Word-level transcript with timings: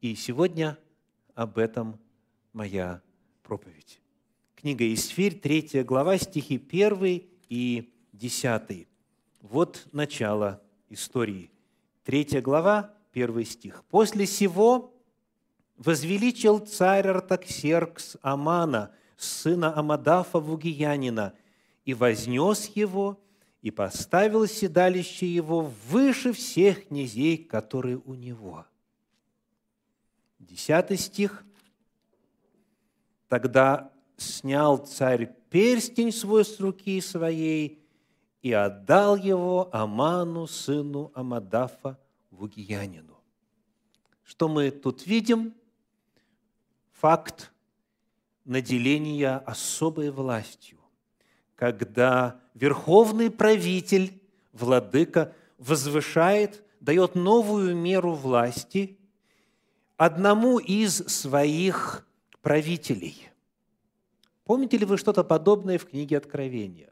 И 0.00 0.14
сегодня 0.14 0.78
об 1.34 1.58
этом 1.58 1.98
моя 2.52 3.02
проповедь. 3.42 4.00
Книга 4.54 4.92
Исфирь, 4.94 5.34
3 5.34 5.82
глава, 5.82 6.16
стихи 6.18 6.56
1 6.56 7.28
и 7.48 7.92
10. 8.12 8.86
Вот 9.40 9.88
начало 9.90 10.62
истории. 10.88 11.50
3 12.04 12.40
глава, 12.40 12.94
1 13.12 13.44
стих. 13.44 13.82
«После 13.86 14.26
сего 14.26 14.94
возвеличил 15.76 16.60
царь 16.60 17.08
Артаксеркс 17.08 18.18
Амана, 18.22 18.94
сына 19.16 19.76
Амадафа 19.76 20.38
Вугиянина, 20.38 21.34
и 21.84 21.92
вознес 21.92 22.66
его, 22.76 23.20
и 23.62 23.72
поставил 23.72 24.46
седалище 24.46 25.26
его 25.26 25.72
выше 25.90 26.32
всех 26.32 26.86
князей, 26.86 27.36
которые 27.36 27.96
у 27.96 28.14
него». 28.14 28.64
Десятый 30.38 30.96
стих. 30.96 31.44
«Тогда 33.28 33.92
снял 34.16 34.78
царь 34.78 35.34
перстень 35.50 36.12
свой 36.12 36.44
с 36.44 36.58
руки 36.60 37.00
своей 37.00 37.84
и 38.42 38.52
отдал 38.52 39.16
его 39.16 39.68
Аману, 39.72 40.46
сыну 40.46 41.12
Амадафа, 41.14 41.98
Вугиянину». 42.30 43.18
Что 44.24 44.48
мы 44.48 44.70
тут 44.70 45.06
видим? 45.06 45.54
Факт 46.92 47.52
наделения 48.44 49.36
особой 49.38 50.10
властью, 50.10 50.78
когда 51.54 52.40
верховный 52.54 53.30
правитель, 53.30 54.20
владыка, 54.52 55.34
возвышает, 55.58 56.62
дает 56.80 57.14
новую 57.14 57.74
меру 57.76 58.14
власти 58.14 58.97
одному 59.98 60.58
из 60.58 60.96
своих 61.08 62.06
правителей. 62.40 63.28
Помните 64.44 64.78
ли 64.78 64.86
вы 64.86 64.96
что-то 64.96 65.24
подобное 65.24 65.76
в 65.76 65.86
книге 65.86 66.16
Откровения? 66.16 66.90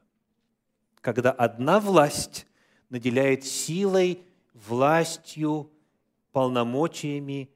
Когда 1.00 1.30
одна 1.30 1.80
власть 1.80 2.46
наделяет 2.90 3.44
силой, 3.44 4.22
властью, 4.52 5.70
полномочиями 6.32 7.48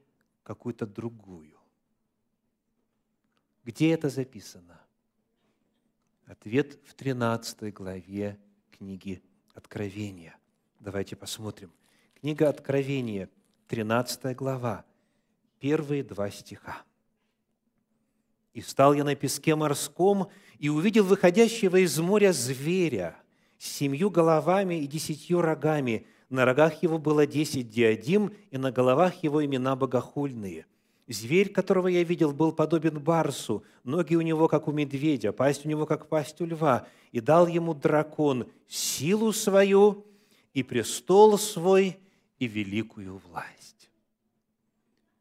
какую-то 0.43 0.87
другую. 0.87 1.59
Где 3.63 3.91
это 3.91 4.09
записано? 4.09 4.81
Ответ 6.25 6.79
в 6.85 6.93
13 6.95 7.73
главе 7.73 8.39
книги 8.71 9.21
Откровения. 9.53 10.35
Давайте 10.79 11.15
посмотрим. 11.15 11.71
Книга 12.19 12.49
Откровения, 12.49 13.29
13 13.67 14.35
глава, 14.35 14.85
первые 15.61 16.03
два 16.03 16.29
стиха. 16.29 16.81
«И 18.53 18.61
стал 18.61 18.93
я 18.93 19.05
на 19.05 19.15
песке 19.15 19.55
морском, 19.55 20.27
и 20.59 20.67
увидел 20.67 21.05
выходящего 21.05 21.77
из 21.77 21.97
моря 21.99 22.33
зверя 22.33 23.15
с 23.57 23.65
семью 23.65 24.09
головами 24.09 24.81
и 24.81 24.87
десятью 24.87 25.41
рогами. 25.41 26.05
На 26.29 26.45
рогах 26.45 26.83
его 26.83 26.97
было 26.97 27.25
десять 27.25 27.69
диадим, 27.69 28.33
и 28.49 28.57
на 28.57 28.71
головах 28.71 29.23
его 29.23 29.43
имена 29.45 29.75
богохульные. 29.75 30.65
Зверь, 31.07 31.49
которого 31.49 31.87
я 31.87 32.03
видел, 32.03 32.31
был 32.31 32.51
подобен 32.51 32.99
барсу, 32.99 33.63
ноги 33.83 34.15
у 34.15 34.21
него, 34.21 34.47
как 34.47 34.67
у 34.67 34.71
медведя, 34.71 35.31
пасть 35.31 35.65
у 35.65 35.69
него, 35.69 35.85
как 35.85 36.09
пасть 36.09 36.41
у 36.41 36.45
льва. 36.45 36.87
И 37.11 37.19
дал 37.19 37.47
ему 37.47 37.73
дракон 37.73 38.49
силу 38.67 39.31
свою, 39.31 40.05
и 40.53 40.63
престол 40.63 41.37
свой, 41.37 41.97
и 42.39 42.47
великую 42.47 43.21
власть. 43.27 43.60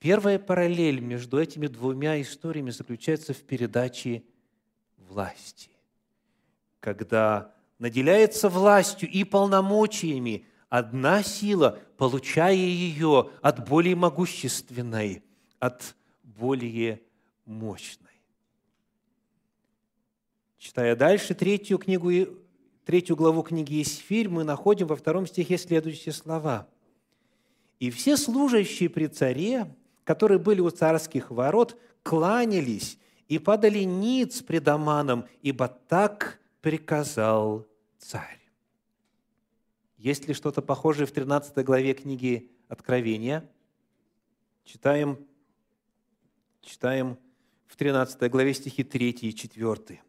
Первая 0.00 0.38
параллель 0.38 0.98
между 1.00 1.38
этими 1.38 1.66
двумя 1.66 2.20
историями 2.22 2.70
заключается 2.70 3.34
в 3.34 3.42
передаче 3.42 4.24
власти. 4.96 5.68
Когда 6.80 7.54
наделяется 7.78 8.48
властью 8.48 9.10
и 9.10 9.24
полномочиями 9.24 10.46
одна 10.70 11.22
сила, 11.22 11.78
получая 11.98 12.54
ее 12.54 13.30
от 13.42 13.68
более 13.68 13.94
могущественной, 13.94 15.22
от 15.58 15.94
более 16.22 17.02
мощной. 17.44 18.08
Читая 20.56 20.96
дальше 20.96 21.34
третью, 21.34 21.76
книгу, 21.76 22.10
третью 22.86 23.16
главу 23.16 23.42
книги 23.42 23.82
Исфирь, 23.82 24.30
мы 24.30 24.44
находим 24.44 24.86
во 24.86 24.96
втором 24.96 25.26
стихе 25.26 25.58
следующие 25.58 26.14
слова. 26.14 26.68
«И 27.78 27.90
все 27.90 28.16
служащие 28.16 28.88
при 28.88 29.06
царе, 29.06 29.74
которые 30.10 30.40
были 30.40 30.60
у 30.60 30.70
царских 30.70 31.30
ворот, 31.30 31.80
кланялись 32.02 32.98
и 33.28 33.38
падали 33.38 33.84
ниц 33.84 34.42
пред 34.42 34.66
Аманом, 34.66 35.24
ибо 35.40 35.68
так 35.68 36.40
приказал 36.60 37.68
царь. 37.96 38.40
Есть 39.98 40.26
ли 40.26 40.34
что-то 40.34 40.62
похожее 40.62 41.06
в 41.06 41.12
13 41.12 41.64
главе 41.64 41.94
книги 41.94 42.50
Откровения? 42.66 43.48
Читаем, 44.64 45.16
читаем 46.60 47.16
в 47.68 47.76
13 47.76 48.28
главе 48.32 48.52
стихи 48.52 48.82
3 48.82 49.10
и 49.10 49.32
4. 49.32 50.02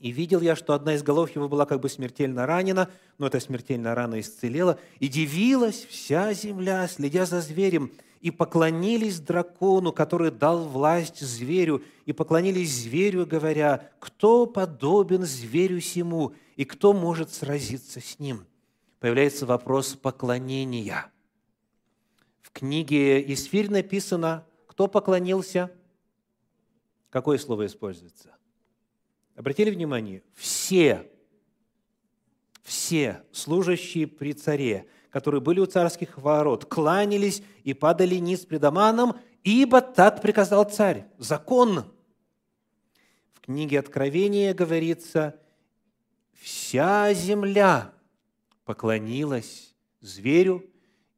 «И 0.00 0.10
видел 0.10 0.40
я, 0.40 0.56
что 0.56 0.74
одна 0.74 0.94
из 0.94 1.04
голов 1.04 1.30
его 1.36 1.48
была 1.48 1.66
как 1.66 1.78
бы 1.78 1.88
смертельно 1.88 2.46
ранена, 2.46 2.90
но 3.18 3.28
эта 3.28 3.38
смертельная 3.38 3.94
рана 3.94 4.18
исцелела, 4.18 4.76
и 4.98 5.06
дивилась 5.06 5.84
вся 5.84 6.32
земля, 6.32 6.88
следя 6.88 7.26
за 7.26 7.40
зверем, 7.40 7.92
и 8.24 8.30
поклонились 8.30 9.20
дракону, 9.20 9.92
который 9.92 10.30
дал 10.30 10.66
власть 10.66 11.20
зверю, 11.20 11.84
и 12.06 12.14
поклонились 12.14 12.72
зверю, 12.74 13.26
говоря, 13.26 13.92
кто 13.98 14.46
подобен 14.46 15.24
зверю 15.24 15.78
сему, 15.82 16.32
и 16.56 16.64
кто 16.64 16.94
может 16.94 17.34
сразиться 17.34 18.00
с 18.00 18.18
ним. 18.18 18.46
Появляется 18.98 19.44
вопрос 19.44 19.94
поклонения. 19.94 21.12
В 22.40 22.50
книге 22.50 23.30
Исфирь 23.30 23.70
написано, 23.70 24.46
кто 24.68 24.88
поклонился, 24.88 25.70
какое 27.10 27.36
слово 27.36 27.66
используется? 27.66 28.34
Обратили 29.36 29.68
внимание? 29.68 30.22
Все, 30.32 31.10
все 32.62 33.22
служащие 33.32 34.06
при 34.06 34.32
царе, 34.32 34.86
которые 35.14 35.40
были 35.40 35.60
у 35.60 35.66
царских 35.66 36.18
ворот, 36.18 36.64
кланялись 36.64 37.40
и 37.62 37.72
падали 37.72 38.16
низ 38.16 38.40
пред 38.40 38.64
Аманом, 38.64 39.16
ибо 39.44 39.80
так 39.80 40.20
приказал 40.20 40.64
царь. 40.64 41.06
Закон. 41.18 41.84
В 43.32 43.40
книге 43.42 43.78
Откровения 43.78 44.52
говорится, 44.54 45.40
вся 46.32 47.14
земля 47.14 47.92
поклонилась 48.64 49.76
зверю 50.00 50.68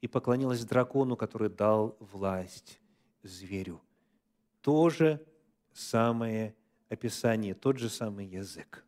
и 0.02 0.08
поклонилась 0.08 0.62
дракону, 0.66 1.16
который 1.16 1.48
дал 1.48 1.96
власть 1.98 2.78
зверю. 3.22 3.80
То 4.60 4.90
же 4.90 5.24
самое 5.72 6.54
описание, 6.90 7.54
тот 7.54 7.78
же 7.78 7.88
самый 7.88 8.26
язык. 8.26 8.84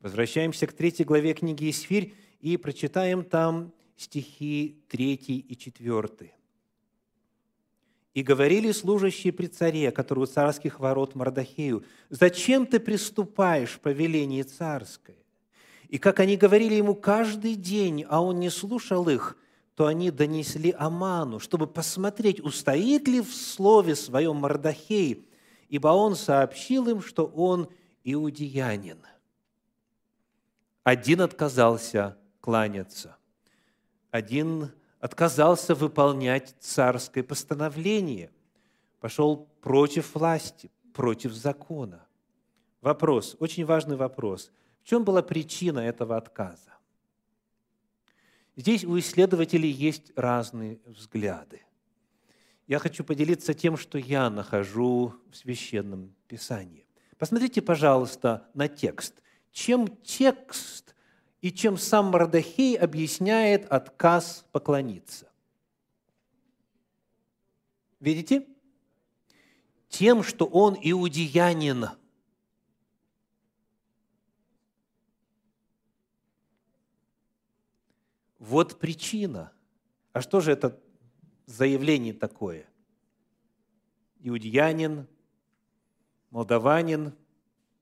Возвращаемся 0.00 0.66
к 0.66 0.72
третьей 0.72 1.04
главе 1.04 1.34
книги 1.34 1.68
Исфирь 1.68 2.14
и 2.44 2.58
прочитаем 2.58 3.24
там 3.24 3.72
стихи 3.96 4.76
3 4.90 5.14
и 5.14 5.56
4. 5.56 6.34
«И 8.12 8.22
говорили 8.22 8.70
служащие 8.70 9.32
при 9.32 9.46
царе, 9.46 9.90
который 9.90 10.24
у 10.24 10.26
царских 10.26 10.78
ворот 10.78 11.14
Мардахею, 11.14 11.84
«Зачем 12.10 12.66
ты 12.66 12.80
приступаешь 12.80 13.80
по 13.80 13.88
велению 13.88 14.44
царское?» 14.44 15.16
И 15.88 15.96
как 15.98 16.20
они 16.20 16.36
говорили 16.36 16.74
ему 16.74 16.94
каждый 16.94 17.54
день, 17.54 18.04
а 18.06 18.22
он 18.22 18.40
не 18.40 18.50
слушал 18.50 19.08
их, 19.08 19.38
то 19.74 19.86
они 19.86 20.10
донесли 20.10 20.74
Аману, 20.78 21.40
чтобы 21.40 21.66
посмотреть, 21.66 22.40
устоит 22.40 23.08
ли 23.08 23.22
в 23.22 23.34
слове 23.34 23.96
своем 23.96 24.36
Мардахей, 24.36 25.26
ибо 25.70 25.88
он 25.88 26.14
сообщил 26.14 26.88
им, 26.88 27.00
что 27.00 27.24
он 27.24 27.70
иудеянин. 28.04 28.98
Один 30.82 31.22
отказался 31.22 32.18
кланяться. 32.44 33.16
Один 34.10 34.70
отказался 35.00 35.74
выполнять 35.74 36.54
царское 36.60 37.22
постановление, 37.22 38.30
пошел 39.00 39.48
против 39.62 40.14
власти, 40.14 40.70
против 40.92 41.32
закона. 41.32 42.06
Вопрос, 42.82 43.34
очень 43.40 43.64
важный 43.64 43.96
вопрос. 43.96 44.52
В 44.82 44.86
чем 44.86 45.04
была 45.04 45.22
причина 45.22 45.78
этого 45.78 46.18
отказа? 46.18 46.74
Здесь 48.56 48.84
у 48.84 48.98
исследователей 48.98 49.70
есть 49.70 50.12
разные 50.14 50.80
взгляды. 50.84 51.62
Я 52.66 52.78
хочу 52.78 53.04
поделиться 53.04 53.54
тем, 53.54 53.78
что 53.78 53.96
я 53.96 54.28
нахожу 54.28 55.14
в 55.30 55.36
Священном 55.36 56.14
Писании. 56.28 56.86
Посмотрите, 57.16 57.62
пожалуйста, 57.62 58.46
на 58.52 58.68
текст. 58.68 59.22
Чем 59.50 59.88
текст 60.02 60.83
и 61.44 61.52
чем 61.52 61.76
сам 61.76 62.06
Мардахей 62.06 62.74
объясняет 62.74 63.70
отказ 63.70 64.46
поклониться. 64.50 65.30
Видите? 68.00 68.48
Тем, 69.90 70.22
что 70.22 70.46
он 70.46 70.74
иудеянин. 70.80 71.88
Вот 78.38 78.78
причина. 78.78 79.52
А 80.14 80.22
что 80.22 80.40
же 80.40 80.50
это 80.50 80.80
заявление 81.44 82.14
такое? 82.14 82.66
Иудеянин, 84.20 85.06
молдаванин, 86.30 87.14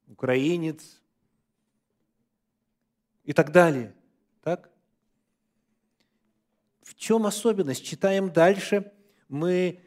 украинец 0.09 1.01
и 3.25 3.33
так 3.33 3.53
далее. 3.53 3.95
Так? 4.43 4.71
В 6.83 6.95
чем 6.95 7.27
особенность? 7.27 7.85
Читаем 7.85 8.33
дальше. 8.33 8.93
Мы 9.29 9.81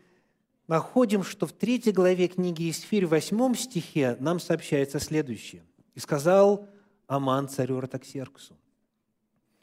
находим, 0.68 1.24
что 1.24 1.46
в 1.46 1.52
третьей 1.52 1.94
главе 1.94 2.28
книги 2.28 2.70
Исфирь, 2.70 3.06
в 3.06 3.10
восьмом 3.10 3.56
стихе 3.56 4.18
нам 4.20 4.40
сообщается 4.40 5.00
следующее. 5.00 5.64
«И 5.94 6.00
сказал 6.00 6.68
Аман 7.08 7.48
царю 7.48 7.80
Ратаксерксу, 7.80 8.58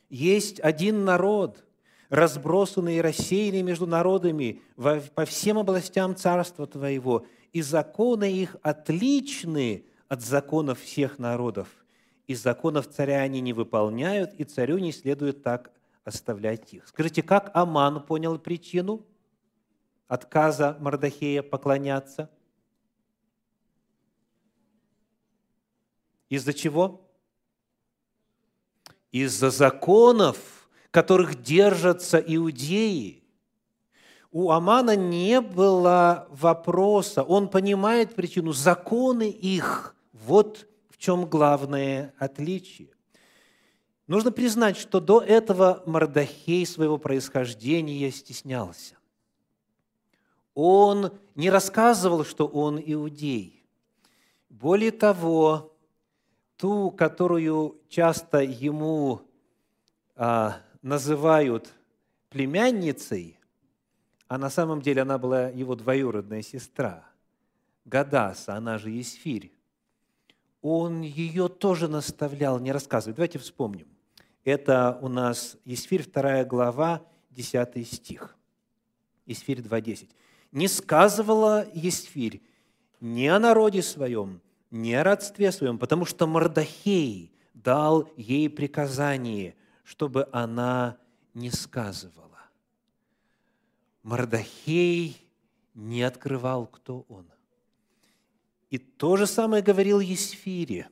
есть 0.08 0.60
один 0.60 1.04
народ, 1.04 1.64
разбросанный 2.08 2.98
и 2.98 3.00
рассеянный 3.00 3.62
между 3.62 3.86
народами 3.86 4.60
по 4.76 5.24
всем 5.24 5.58
областям 5.58 6.14
царства 6.14 6.66
Твоего, 6.66 7.26
и 7.52 7.62
законы 7.62 8.30
их 8.30 8.56
отличны 8.62 9.86
от 10.08 10.22
законов 10.22 10.80
всех 10.80 11.18
народов. 11.18 11.68
И 12.26 12.34
законов 12.34 12.88
царя 12.88 13.20
они 13.20 13.40
не 13.40 13.52
выполняют, 13.52 14.34
и 14.34 14.44
царю 14.44 14.78
не 14.78 14.92
следует 14.92 15.42
так 15.42 15.72
оставлять 16.04 16.72
их. 16.72 16.86
Скажите, 16.88 17.22
как 17.22 17.50
Аман 17.54 18.04
понял 18.04 18.38
причину 18.38 19.04
отказа 20.08 20.76
Мардахея 20.80 21.42
поклоняться? 21.42 22.30
Из-за 26.28 26.52
чего? 26.52 27.08
Из-за 29.10 29.50
законов, 29.50 30.68
которых 30.90 31.42
держатся 31.42 32.18
иудеи. 32.18 33.22
У 34.30 34.50
Амана 34.50 34.96
не 34.96 35.42
было 35.42 36.26
вопроса, 36.30 37.22
он 37.22 37.48
понимает 37.48 38.14
причину, 38.14 38.52
законы 38.52 39.28
их. 39.28 39.94
Вот 40.12 40.66
чем 41.02 41.26
главное 41.26 42.14
отличие. 42.16 42.90
Нужно 44.06 44.30
признать, 44.30 44.76
что 44.76 45.00
до 45.00 45.20
этого 45.20 45.82
Мардахей 45.84 46.64
своего 46.64 46.96
происхождения 46.96 48.08
стеснялся. 48.12 48.94
Он 50.54 51.18
не 51.34 51.50
рассказывал, 51.50 52.24
что 52.24 52.46
он 52.46 52.80
иудей. 52.80 53.66
Более 54.48 54.92
того, 54.92 55.76
ту, 56.56 56.92
которую 56.92 57.80
часто 57.88 58.38
ему 58.38 59.22
а, 60.14 60.58
называют 60.82 61.72
племянницей, 62.28 63.40
а 64.28 64.38
на 64.38 64.50
самом 64.50 64.80
деле 64.80 65.02
она 65.02 65.18
была 65.18 65.48
его 65.48 65.74
двоюродная 65.74 66.42
сестра, 66.42 67.04
Гадаса, 67.86 68.54
она 68.54 68.78
же 68.78 68.90
Есфирь, 68.90 69.50
он 70.62 71.02
ее 71.02 71.48
тоже 71.48 71.88
наставлял 71.88 72.58
не 72.60 72.72
рассказывать. 72.72 73.16
Давайте 73.16 73.38
вспомним. 73.38 73.88
Это 74.44 74.98
у 75.02 75.08
нас 75.08 75.56
Есфирь, 75.64 76.08
2 76.08 76.44
глава, 76.44 77.02
10 77.30 77.86
стих. 77.86 78.36
Есфирь 79.26 79.60
2.10. 79.60 80.10
«Не 80.52 80.68
сказывала 80.68 81.66
Есфирь 81.72 82.42
ни 83.00 83.26
о 83.26 83.38
народе 83.38 83.82
своем, 83.82 84.40
ни 84.70 84.92
о 84.92 85.04
родстве 85.04 85.52
своем, 85.52 85.78
потому 85.78 86.04
что 86.04 86.26
Мордахей 86.26 87.32
дал 87.54 88.08
ей 88.16 88.50
приказание, 88.50 89.54
чтобы 89.84 90.28
она 90.32 90.98
не 91.34 91.50
сказывала». 91.50 92.40
Мордахей 94.02 95.16
не 95.74 96.02
открывал, 96.02 96.66
кто 96.66 97.06
он. 97.08 97.31
И 98.72 98.78
то 98.78 99.16
же 99.16 99.28
самое 99.28 99.62
говорил 99.62 100.00
Есфире. 100.00 100.88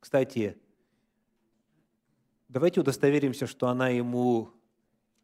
Кстати, 0.00 0.60
Давайте 2.50 2.80
удостоверимся, 2.80 3.46
что 3.46 3.68
она 3.68 3.90
ему 3.90 4.50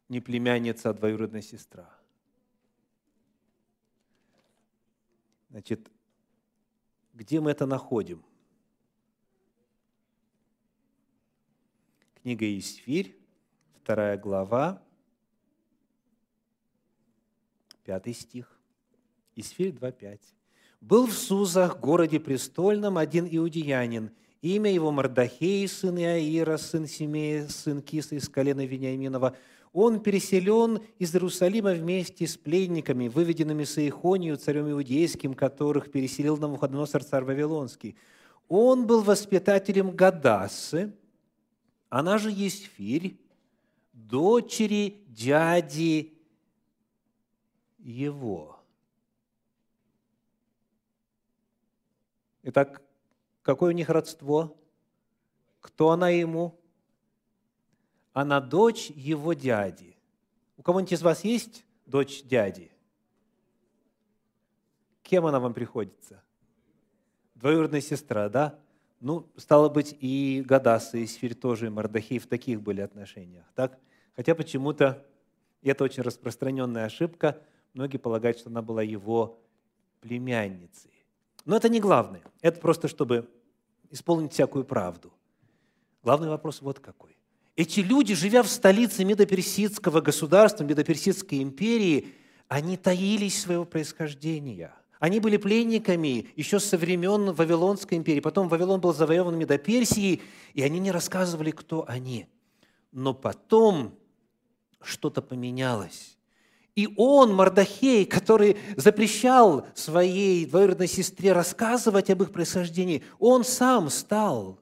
не 0.08 0.20
племянница, 0.20 0.90
а 0.90 0.94
двоюродная 0.94 1.42
сестра. 1.42 1.92
Значит, 5.50 5.90
где 7.14 7.40
мы 7.40 7.50
это 7.50 7.66
находим? 7.66 8.24
Книга 12.22 12.46
Исфирь, 12.56 13.18
вторая 13.82 14.16
глава, 14.16 14.80
пятый 17.82 18.14
стих. 18.14 18.56
Исфирь 19.34 19.70
2.5. 19.70 20.35
«Был 20.80 21.06
в 21.06 21.12
Сузах, 21.12 21.80
городе 21.80 22.20
престольном, 22.20 22.98
один 22.98 23.26
иудеянин– 23.30 24.10
Имя 24.42 24.70
его 24.70 24.92
Мардахей, 24.92 25.66
сын 25.66 25.98
Иаира, 25.98 26.56
сын 26.56 26.86
Семея, 26.86 27.48
сын 27.48 27.82
Киса 27.82 28.14
из 28.14 28.28
колена 28.28 28.64
Вениаминова. 28.64 29.36
Он 29.72 29.98
переселен 30.00 30.82
из 31.00 31.14
Иерусалима 31.14 31.72
вместе 31.72 32.28
с 32.28 32.36
пленниками, 32.36 33.08
выведенными 33.08 33.64
с 33.64 33.76
Иехонию, 33.78 34.36
царем 34.36 34.70
иудейским, 34.70 35.34
которых 35.34 35.90
переселил 35.90 36.36
на 36.36 36.42
Навуходоносор 36.42 37.02
царь 37.02 37.24
Вавилонский. 37.24 37.96
Он 38.48 38.86
был 38.86 39.02
воспитателем 39.02 39.90
Гадасы, 39.90 40.94
она 41.88 42.18
же 42.18 42.30
Есфирь, 42.30 43.18
дочери 43.92 45.02
дяди 45.08 46.14
его. 47.78 48.55
Итак, 52.48 52.80
Какое 53.46 53.72
у 53.72 53.76
них 53.76 53.90
родство? 53.90 54.60
Кто 55.60 55.90
она 55.90 56.08
ему? 56.08 56.58
Она 58.12 58.40
дочь 58.40 58.90
его 58.90 59.34
дяди. 59.34 59.96
У 60.56 60.62
кого-нибудь 60.62 60.94
из 60.94 61.02
вас 61.02 61.22
есть 61.22 61.64
дочь 61.86 62.24
дяди? 62.24 62.72
Кем 65.04 65.26
она 65.26 65.38
вам 65.38 65.54
приходится? 65.54 66.24
Двоюродная 67.36 67.80
сестра, 67.80 68.28
да? 68.28 68.58
Ну, 68.98 69.30
стало 69.36 69.68
быть, 69.68 69.96
и 70.00 70.42
Гадаса, 70.44 70.98
и 70.98 71.06
Сфирь 71.06 71.36
тоже, 71.36 71.66
и 71.66 71.70
Мардахей 71.70 72.18
в 72.18 72.26
таких 72.26 72.60
были 72.60 72.80
отношениях, 72.80 73.46
так? 73.54 73.78
Хотя 74.16 74.34
почему-то, 74.34 75.06
и 75.62 75.68
это 75.68 75.84
очень 75.84 76.02
распространенная 76.02 76.86
ошибка, 76.86 77.40
многие 77.74 77.98
полагают, 77.98 78.38
что 78.40 78.50
она 78.50 78.60
была 78.60 78.82
его 78.82 79.40
племянницей. 80.00 80.95
Но 81.46 81.56
это 81.56 81.68
не 81.70 81.80
главное. 81.80 82.22
Это 82.42 82.60
просто, 82.60 82.88
чтобы 82.88 83.30
исполнить 83.90 84.32
всякую 84.32 84.64
правду. 84.64 85.12
Главный 86.02 86.28
вопрос 86.28 86.60
вот 86.60 86.80
какой. 86.80 87.16
Эти 87.54 87.80
люди, 87.80 88.14
живя 88.14 88.42
в 88.42 88.48
столице 88.48 89.04
Медоперсидского 89.04 90.02
государства, 90.02 90.64
Медоперсидской 90.64 91.42
империи, 91.42 92.12
они 92.48 92.76
таились 92.76 93.40
своего 93.40 93.64
происхождения. 93.64 94.74
Они 94.98 95.20
были 95.20 95.36
пленниками 95.36 96.28
еще 96.36 96.58
со 96.58 96.76
времен 96.76 97.32
Вавилонской 97.32 97.96
империи. 97.96 98.20
Потом 98.20 98.48
Вавилон 98.48 98.80
был 98.80 98.92
завоеван 98.92 99.38
Медоперсией, 99.38 100.22
и 100.52 100.62
они 100.62 100.78
не 100.78 100.90
рассказывали, 100.90 101.50
кто 101.50 101.84
они. 101.88 102.26
Но 102.92 103.14
потом 103.14 103.98
что-то 104.82 105.22
поменялось. 105.22 106.15
И 106.76 106.92
он, 106.98 107.34
Мардахей, 107.34 108.04
который 108.04 108.58
запрещал 108.76 109.66
своей 109.74 110.44
двоюродной 110.44 110.86
сестре 110.86 111.32
рассказывать 111.32 112.10
об 112.10 112.22
их 112.22 112.32
происхождении, 112.32 113.02
он 113.18 113.44
сам 113.44 113.88
стал 113.88 114.58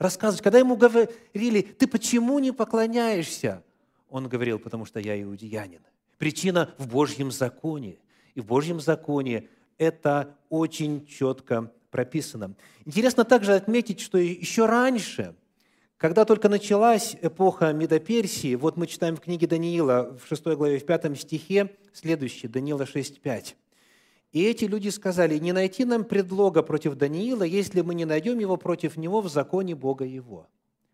рассказывать. 0.00 0.42
Когда 0.42 0.58
ему 0.58 0.76
говорили, 0.76 1.62
ты 1.62 1.86
почему 1.86 2.40
не 2.40 2.52
поклоняешься? 2.52 3.62
Он 4.10 4.28
говорил, 4.28 4.58
потому 4.58 4.84
что 4.84 4.98
я 4.98 5.20
иудеянин. 5.22 5.80
Причина 6.18 6.74
в 6.78 6.88
Божьем 6.88 7.30
законе. 7.30 7.96
И 8.34 8.40
в 8.40 8.46
Божьем 8.46 8.80
законе 8.80 9.48
это 9.78 10.34
очень 10.48 11.06
четко 11.06 11.70
прописано. 11.92 12.54
Интересно 12.84 13.24
также 13.24 13.54
отметить, 13.54 14.00
что 14.00 14.18
еще 14.18 14.66
раньше– 14.66 15.36
когда 16.02 16.24
только 16.24 16.48
началась 16.48 17.16
эпоха 17.22 17.72
Медоперсии, 17.72 18.56
вот 18.56 18.76
мы 18.76 18.88
читаем 18.88 19.14
в 19.14 19.20
книге 19.20 19.46
Даниила 19.46 20.18
в 20.18 20.26
6 20.26 20.46
главе, 20.56 20.80
в 20.80 20.84
5 20.84 21.16
стихе, 21.16 21.76
следующее, 21.92 22.50
Даниила 22.50 22.82
6.5. 22.82 23.54
«И 24.32 24.42
эти 24.42 24.64
люди 24.64 24.88
сказали, 24.88 25.38
не 25.38 25.52
найти 25.52 25.84
нам 25.84 26.02
предлога 26.02 26.64
против 26.64 26.96
Даниила, 26.96 27.44
если 27.44 27.82
мы 27.82 27.94
не 27.94 28.04
найдем 28.04 28.40
его 28.40 28.56
против 28.56 28.96
него 28.96 29.20
в 29.20 29.28
законе 29.28 29.76
Бога 29.76 30.04
его». 30.04 30.48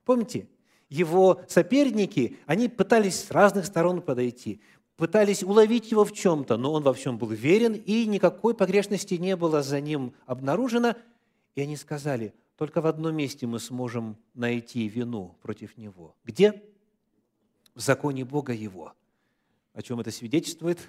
Помните, 0.04 0.46
его 0.90 1.40
соперники, 1.48 2.36
они 2.44 2.68
пытались 2.68 3.18
с 3.18 3.30
разных 3.30 3.64
сторон 3.64 4.02
подойти. 4.02 4.60
пытались 4.98 5.42
уловить 5.42 5.90
его 5.90 6.04
в 6.04 6.12
чем-то, 6.12 6.58
но 6.58 6.74
он 6.74 6.82
во 6.82 6.92
всем 6.92 7.16
был 7.16 7.28
верен, 7.28 7.72
и 7.72 8.04
никакой 8.04 8.52
погрешности 8.52 9.14
не 9.14 9.36
было 9.36 9.62
за 9.62 9.80
ним 9.80 10.12
обнаружено. 10.26 10.96
И 11.54 11.62
они 11.62 11.78
сказали, 11.78 12.34
только 12.58 12.80
в 12.80 12.86
одном 12.86 13.14
месте 13.14 13.46
мы 13.46 13.60
сможем 13.60 14.16
найти 14.34 14.88
вину 14.88 15.36
против 15.42 15.78
него. 15.78 16.16
Где? 16.24 16.64
В 17.76 17.80
законе 17.80 18.24
Бога 18.24 18.52
его. 18.52 18.94
О 19.74 19.80
чем 19.80 20.00
это 20.00 20.10
свидетельствует? 20.10 20.80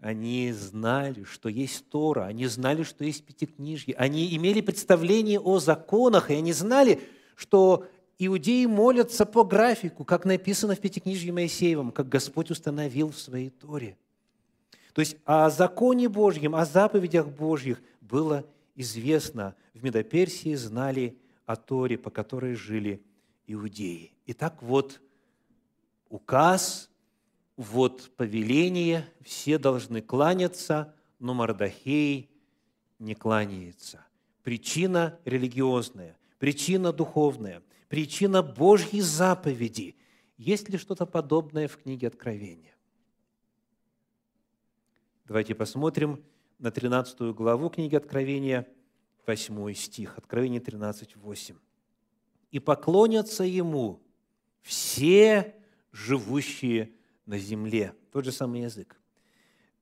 Они 0.00 0.50
знали, 0.52 1.24
что 1.24 1.50
есть 1.50 1.90
Тора, 1.90 2.24
они 2.24 2.46
знали, 2.46 2.84
что 2.84 3.04
есть 3.04 3.22
Пятикнижье, 3.22 3.94
они 3.96 4.34
имели 4.34 4.62
представление 4.62 5.38
о 5.38 5.58
законах, 5.58 6.30
и 6.30 6.34
они 6.34 6.54
знали, 6.54 7.02
что 7.36 7.86
иудеи 8.18 8.64
молятся 8.64 9.26
по 9.26 9.44
графику, 9.44 10.06
как 10.06 10.24
написано 10.24 10.74
в 10.74 10.80
Пятикнижье 10.80 11.34
Моисеевом, 11.34 11.92
как 11.92 12.08
Господь 12.08 12.50
установил 12.50 13.10
в 13.10 13.18
своей 13.18 13.50
Торе. 13.50 13.98
То 14.94 15.00
есть 15.00 15.18
о 15.26 15.50
законе 15.50 16.08
Божьем, 16.08 16.54
о 16.54 16.64
заповедях 16.64 17.28
Божьих 17.28 17.82
было 18.00 18.46
известно. 18.74 19.54
В 19.74 19.82
Медоперсии 19.84 20.54
знали 20.54 21.18
о 21.46 21.56
Торе, 21.56 21.98
по 21.98 22.10
которой 22.10 22.54
жили 22.54 23.02
иудеи. 23.46 24.12
Итак, 24.26 24.62
вот 24.62 25.00
указ 26.08 26.90
вот 27.56 28.10
повеление, 28.16 29.06
все 29.22 29.58
должны 29.58 30.00
кланяться, 30.00 30.94
но 31.18 31.34
Мардахей 31.34 32.30
не 32.98 33.14
кланяется. 33.14 34.06
Причина 34.42 35.18
религиозная, 35.26 36.16
причина 36.38 36.92
духовная, 36.92 37.62
причина 37.88 38.42
Божьей 38.42 39.02
заповеди. 39.02 39.96
Есть 40.38 40.70
ли 40.70 40.78
что-то 40.78 41.04
подобное 41.04 41.68
в 41.68 41.76
книге 41.76 42.06
Откровения? 42.06 42.74
Давайте 45.26 45.54
посмотрим 45.54 46.24
на 46.60 46.70
13 46.70 47.34
главу 47.34 47.70
книги 47.70 47.96
Откровения, 47.96 48.68
8 49.26 49.74
стих. 49.74 50.18
Откровение 50.18 50.60
13, 50.60 51.16
8. 51.16 51.56
«И 52.50 52.58
поклонятся 52.58 53.44
Ему 53.44 54.00
все 54.62 55.54
живущие 55.90 56.92
на 57.26 57.38
земле. 57.38 57.94
Тот 58.12 58.24
же 58.24 58.32
самый 58.32 58.62
язык. 58.62 58.96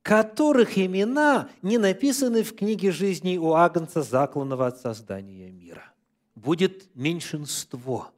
Которых 0.02 0.78
имена 0.78 1.50
не 1.62 1.78
написаны 1.78 2.42
в 2.42 2.54
книге 2.54 2.92
жизни 2.92 3.36
у 3.36 3.52
Агнца, 3.52 4.02
закланного 4.02 4.68
от 4.68 4.78
создания 4.78 5.50
мира. 5.50 5.92
Будет 6.34 6.94
меньшинство, 6.94 8.12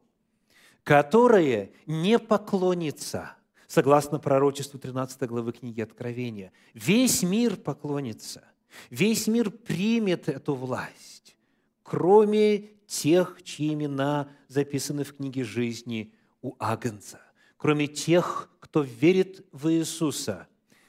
которое 0.85 1.73
не 1.87 2.19
поклонится, 2.19 3.35
согласно 3.67 4.19
пророчеству 4.19 4.79
13 4.79 5.23
главы 5.23 5.53
книги 5.53 5.81
Откровения. 5.81 6.53
Весь 6.75 7.23
мир 7.23 7.57
поклонится, 7.57 8.45
весь 8.91 9.27
мир 9.27 9.51
примет 9.51 10.29
эту 10.29 10.55
власть, 10.55 11.37
кроме 11.83 12.71
тех, 12.87 13.41
чьи 13.43 13.73
имена 13.73 14.29
записаны 14.49 15.05
в 15.05 15.17
книге 15.17 15.45
жизни 15.45 16.15
у 16.43 16.55
Агнца 16.59 17.21
кроме 17.61 17.87
тех, 17.87 18.51
кто 18.59 18.81
верит 18.81 19.47
в 19.53 19.71
Иисуса, 19.71 20.49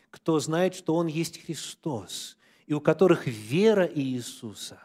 кто 0.09 0.39
знает, 0.39 0.73
что 0.73 0.95
Он 0.95 1.07
есть 1.07 1.45
Христос, 1.45 2.37
и 2.65 2.73
у 2.73 2.79
которых 2.79 3.27
вера 3.27 3.85
Иисуса. 3.85 4.79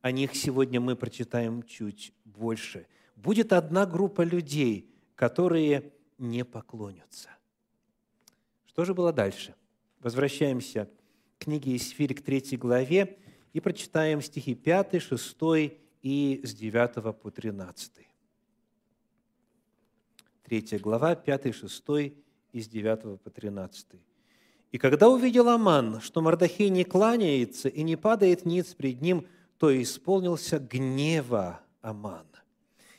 О 0.00 0.10
них 0.10 0.34
сегодня 0.34 0.80
мы 0.80 0.96
прочитаем 0.96 1.62
чуть 1.62 2.14
больше. 2.24 2.86
Будет 3.16 3.52
одна 3.52 3.84
группа 3.84 4.22
людей, 4.22 4.90
которые 5.14 5.92
не 6.16 6.42
поклонятся. 6.42 7.28
Что 8.64 8.86
же 8.86 8.94
было 8.94 9.12
дальше? 9.12 9.54
Возвращаемся 10.00 10.88
книге 11.38 11.76
Исфирь, 11.76 12.14
к 12.14 12.22
третьей 12.22 12.58
главе, 12.58 13.18
и 13.52 13.60
прочитаем 13.60 14.20
стихи 14.20 14.54
5, 14.54 15.02
6 15.02 15.36
и 16.02 16.40
с 16.44 16.54
9 16.54 17.16
по 17.18 17.30
13. 17.30 17.92
3 20.44 20.78
глава, 20.78 21.14
5, 21.14 21.54
6 21.54 21.84
из 22.52 22.68
9 22.68 23.20
по 23.20 23.30
13. 23.30 23.86
«И 24.70 24.78
когда 24.78 25.08
увидел 25.08 25.48
Аман, 25.48 26.00
что 26.00 26.20
Мардахей 26.20 26.68
не 26.68 26.84
кланяется 26.84 27.68
и 27.68 27.82
не 27.82 27.96
падает 27.96 28.44
ниц 28.44 28.74
пред 28.74 29.00
ним, 29.00 29.26
то 29.58 29.70
исполнился 29.82 30.58
гнева 30.58 31.60
Аман. 31.80 32.26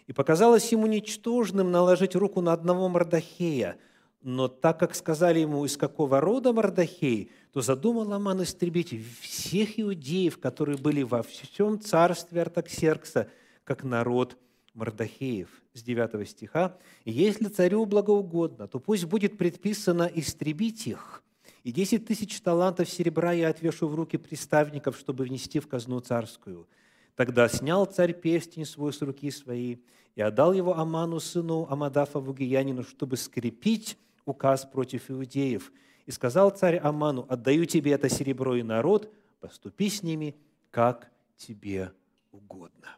И 0.08 0.14
показалось 0.14 0.72
ему 0.72 0.88
ничтожным 0.88 1.72
наложить 1.72 2.16
руку 2.16 2.42
на 2.42 2.54
одного 2.54 2.90
Мардахея, 2.90 3.78
но 4.22 4.48
так 4.48 4.80
как 4.80 4.96
сказали 4.96 5.40
ему, 5.40 5.66
из 5.66 5.78
какого 5.78 6.20
рода 6.20 6.54
Мардахей, 6.54 7.32
то 7.54 7.62
задумал 7.62 8.12
Аман 8.14 8.44
истребить 8.44 8.94
всех 9.22 9.80
иудеев, 9.80 10.40
которые 10.40 10.78
были 10.78 11.04
во 11.04 11.24
всем 11.24 11.80
царстве 11.80 12.42
Артаксеркса, 12.42 13.30
как 13.64 13.84
народ– 13.84 14.38
Мардахеев. 14.74 15.50
С 15.74 15.84
9 15.84 16.28
стиха, 16.28 16.78
«Если 17.06 17.46
царю 17.46 17.86
благоугодно, 17.86 18.68
то 18.68 18.80
пусть 18.80 19.06
будет 19.06 19.38
предписано 19.38 20.10
истребить 20.14 20.88
их, 20.88 21.24
и 21.64 21.72
десять 21.72 22.06
тысяч 22.06 22.40
талантов 22.42 22.90
серебра 22.90 23.34
я 23.34 23.50
отвешу 23.50 23.88
в 23.88 23.96
руки 23.96 24.18
приставников, 24.18 24.98
чтобы 24.98 25.26
внести 25.26 25.60
в 25.60 25.68
казну 25.68 26.00
царскую. 26.00 26.68
Тогда 27.16 27.50
снял 27.50 27.86
царь 27.86 28.14
перстень 28.14 28.66
свой 28.66 28.94
с 28.94 29.02
руки 29.02 29.30
своей 29.30 29.84
и 30.16 30.22
отдал 30.22 30.54
его 30.54 30.78
Аману, 30.78 31.20
сыну 31.20 31.68
Амадафа 31.70 32.20
Вугиянину, 32.20 32.84
чтобы 32.84 33.18
скрепить 33.18 33.98
указ 34.30 34.66
против 34.66 35.10
иудеев. 35.10 35.72
И 36.06 36.12
сказал 36.12 36.50
царь 36.52 36.78
Аману, 36.78 37.26
отдаю 37.30 37.66
тебе 37.66 37.92
это 37.92 38.10
серебро 38.10 38.56
и 38.56 38.64
народ, 38.64 39.14
поступи 39.40 39.90
с 39.90 40.04
ними, 40.04 40.36
как 40.72 41.12
тебе 41.38 41.92
угодно. 42.32 42.98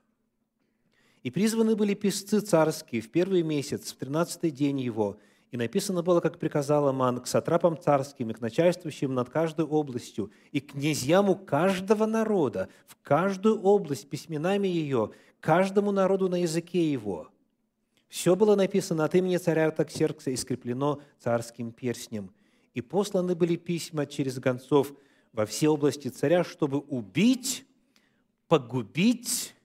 И 1.23 1.29
призваны 1.29 1.75
были 1.75 1.93
песцы 1.93 2.39
царские 2.39 3.01
в 3.01 3.11
первый 3.11 3.43
месяц, 3.43 3.91
в 3.91 3.97
тринадцатый 3.97 4.49
день 4.49 4.79
его. 4.79 5.19
И 5.51 5.57
написано 5.57 6.01
было, 6.01 6.21
как 6.21 6.39
приказал 6.39 6.87
Аман, 6.87 7.19
к 7.19 7.27
сатрапам 7.27 7.77
царским 7.77 8.29
и 8.29 8.33
к 8.33 8.41
начальствующим 8.41 9.13
над 9.13 9.29
каждой 9.29 9.65
областью, 9.65 10.31
и 10.51 10.61
к 10.61 10.71
князьям 10.71 11.29
у 11.29 11.35
каждого 11.35 12.05
народа, 12.05 12.69
в 12.87 12.95
каждую 13.01 13.61
область 13.61 14.09
письменами 14.09 14.67
ее, 14.67 15.11
каждому 15.41 15.91
народу 15.91 16.29
на 16.29 16.41
языке 16.41 16.91
его. 16.91 17.29
Все 18.11 18.35
было 18.35 18.57
написано 18.57 19.05
от 19.05 19.15
имени 19.15 19.37
царя 19.37 19.67
Артаксеркса 19.67 20.31
и 20.31 20.35
скреплено 20.35 21.01
царским 21.17 21.71
перстнем. 21.71 22.29
И 22.73 22.81
посланы 22.81 23.35
были 23.35 23.55
письма 23.55 24.05
через 24.05 24.37
гонцов 24.37 24.93
во 25.31 25.45
все 25.45 25.69
области 25.69 26.09
царя, 26.09 26.43
чтобы 26.43 26.79
убить, 26.79 27.65
погубить 28.49 29.55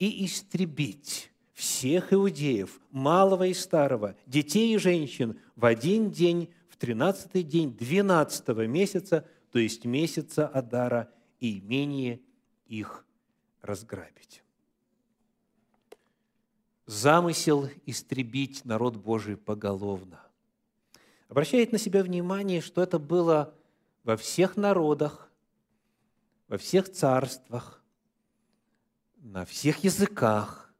и 0.00 0.26
истребить 0.26 1.30
всех 1.52 2.12
иудеев, 2.12 2.80
малого 2.90 3.46
и 3.46 3.54
старого, 3.54 4.16
детей 4.26 4.74
и 4.74 4.78
женщин 4.78 5.38
в 5.54 5.64
один 5.64 6.10
день, 6.10 6.52
в 6.68 6.78
тринадцатый 6.78 7.44
день 7.44 7.72
двенадцатого 7.72 8.66
месяца, 8.66 9.28
то 9.52 9.60
есть 9.60 9.84
месяца 9.84 10.48
Адара, 10.48 11.08
и 11.38 11.60
имение 11.60 12.20
их 12.66 13.06
разграбить. 13.60 14.41
Замысел 16.92 17.70
истребить 17.86 18.66
народ 18.66 18.96
Божий 18.96 19.38
поголовно. 19.38 20.20
Обращает 21.26 21.72
на 21.72 21.78
себя 21.78 22.02
внимание, 22.02 22.60
что 22.60 22.82
это 22.82 22.98
было 22.98 23.54
во 24.04 24.18
всех 24.18 24.58
народах, 24.58 25.32
во 26.48 26.58
всех 26.58 26.92
царствах, 26.92 27.82
на 29.16 29.46
всех 29.46 29.82
языках 29.84 30.70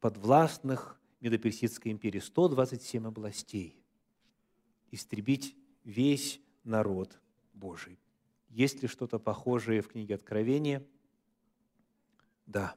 подвластных 0.00 1.00
Медоперсидской 1.20 1.92
империи, 1.92 2.18
127 2.18 3.06
областей, 3.06 3.80
истребить 4.90 5.56
весь 5.84 6.40
народ 6.64 7.20
Божий. 7.52 8.00
Есть 8.48 8.82
ли 8.82 8.88
что-то 8.88 9.20
похожее 9.20 9.82
в 9.82 9.88
книге 9.88 10.16
Откровения? 10.16 10.84
Да. 12.44 12.74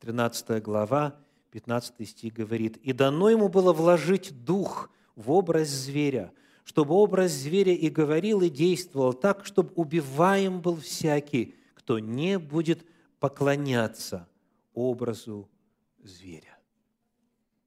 13 0.00 0.60
глава, 0.60 1.16
15 1.56 2.06
стих 2.06 2.34
говорит, 2.34 2.76
«И 2.76 2.92
дано 2.92 3.30
ему 3.30 3.48
было 3.48 3.72
вложить 3.72 4.44
дух 4.44 4.90
в 5.14 5.30
образ 5.30 5.68
зверя, 5.68 6.34
чтобы 6.64 6.92
образ 6.92 7.32
зверя 7.32 7.72
и 7.72 7.88
говорил, 7.88 8.42
и 8.42 8.50
действовал 8.50 9.14
так, 9.14 9.46
чтобы 9.46 9.72
убиваем 9.74 10.60
был 10.60 10.76
всякий, 10.76 11.54
кто 11.72 11.98
не 11.98 12.38
будет 12.38 12.84
поклоняться 13.20 14.28
образу 14.74 15.48
зверя. 16.02 16.58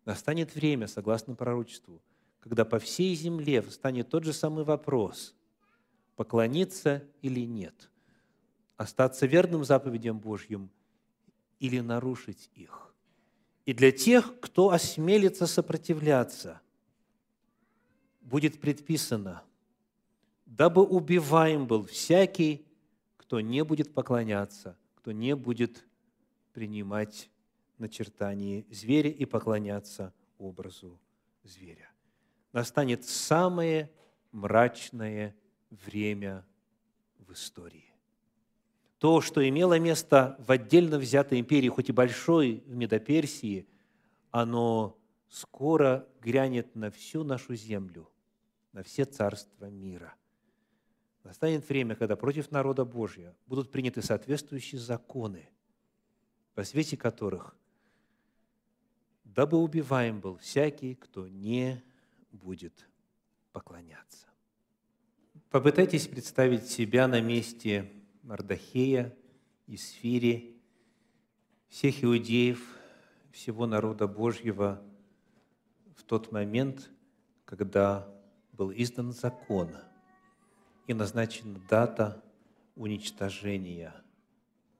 Настанет 0.05 0.53
время, 0.53 0.85
согласно 0.85 1.33
пророчеству, 1.33 1.99
когда 2.41 2.65
по 2.65 2.77
всей 2.77 3.15
земле 3.15 3.63
встанет 3.63 4.07
тот 4.09 4.23
же 4.23 4.33
самый 4.33 4.65
вопрос– 4.65 5.33
поклониться 6.15 7.03
или 7.23 7.39
нет, 7.39 7.89
остаться 8.77 9.25
верным 9.25 9.63
заповедям 9.63 10.19
Божьим 10.19 10.69
или 11.57 11.79
нарушить 11.79 12.51
их. 12.53 12.88
И 13.69 13.73
для 13.75 13.91
тех, 13.91 14.39
кто 14.39 14.71
осмелится 14.71 15.45
сопротивляться, 15.45 16.59
будет 18.19 18.59
предписано 18.59 19.43
дабы 20.47 20.83
убиваем 20.83 21.67
был 21.67 21.85
всякий, 21.85 22.65
кто 23.17 23.41
не 23.41 23.63
будет 23.63 23.93
поклоняться, 23.93 24.75
кто 24.95 25.11
не 25.11 25.35
будет 25.35 25.85
принимать 26.51 27.29
начертание 27.77 28.65
зверя 28.71 29.11
и 29.11 29.25
поклоняться 29.25 30.15
образу 30.39 30.99
зверя. 31.43 31.91
Настанет 32.53 33.05
самое 33.05 33.91
мрачное 34.31 35.35
время 35.69 36.43
в 37.19 37.33
истории. 37.33 37.88
То, 38.99 39.21
что 39.21 39.47
имело 39.47 39.79
место 39.79 40.35
в 40.45 40.51
отдельно 40.51 40.99
взятой 40.99 41.39
империи, 41.39 41.69
хоть 41.69 41.89
и 41.89 41.93
большой, 41.93 42.63
в 42.67 42.75
Медоперсии, 42.75 43.65
оно 44.29 44.97
скоро 45.29 46.05
грянет 46.21 46.75
на 46.75 46.91
всю 46.91 47.23
нашу 47.23 47.55
землю, 47.55 48.09
на 48.73 48.83
все 48.83 49.05
царства 49.05 49.65
мира. 49.69 50.13
Настанет 51.23 51.67
время, 51.67 51.95
когда 51.95 52.17
против 52.17 52.51
народа 52.51 52.83
Божьего 52.83 53.35
будут 53.47 53.71
приняты 53.71 54.01
соответствующие 54.01 54.81
законы, 54.81 55.49
во 56.55 56.65
свете 56.65 56.97
которых 56.97 57.55
дабы 59.23 59.57
убиваем 59.57 60.19
был 60.19 60.37
всякий, 60.37 60.95
кто 60.95 61.27
не 61.27 61.81
будет 62.31 62.89
поклоняться. 63.53 64.27
Попытайтесь 65.49 66.07
представить 66.07 66.67
себя 66.67 67.07
на 67.07 67.21
месте 67.21 67.91
Мардахея, 68.23 69.15
Исфири, 69.67 70.59
всех 71.67 72.03
иудеев, 72.03 72.77
всего 73.31 73.65
народа 73.65 74.07
Божьего 74.07 74.83
в 75.95 76.03
тот 76.03 76.31
момент, 76.31 76.91
когда 77.45 78.07
был 78.53 78.71
издан 78.71 79.11
закон 79.11 79.75
и 80.87 80.93
назначена 80.93 81.59
дата 81.69 82.23
уничтожения 82.75 83.93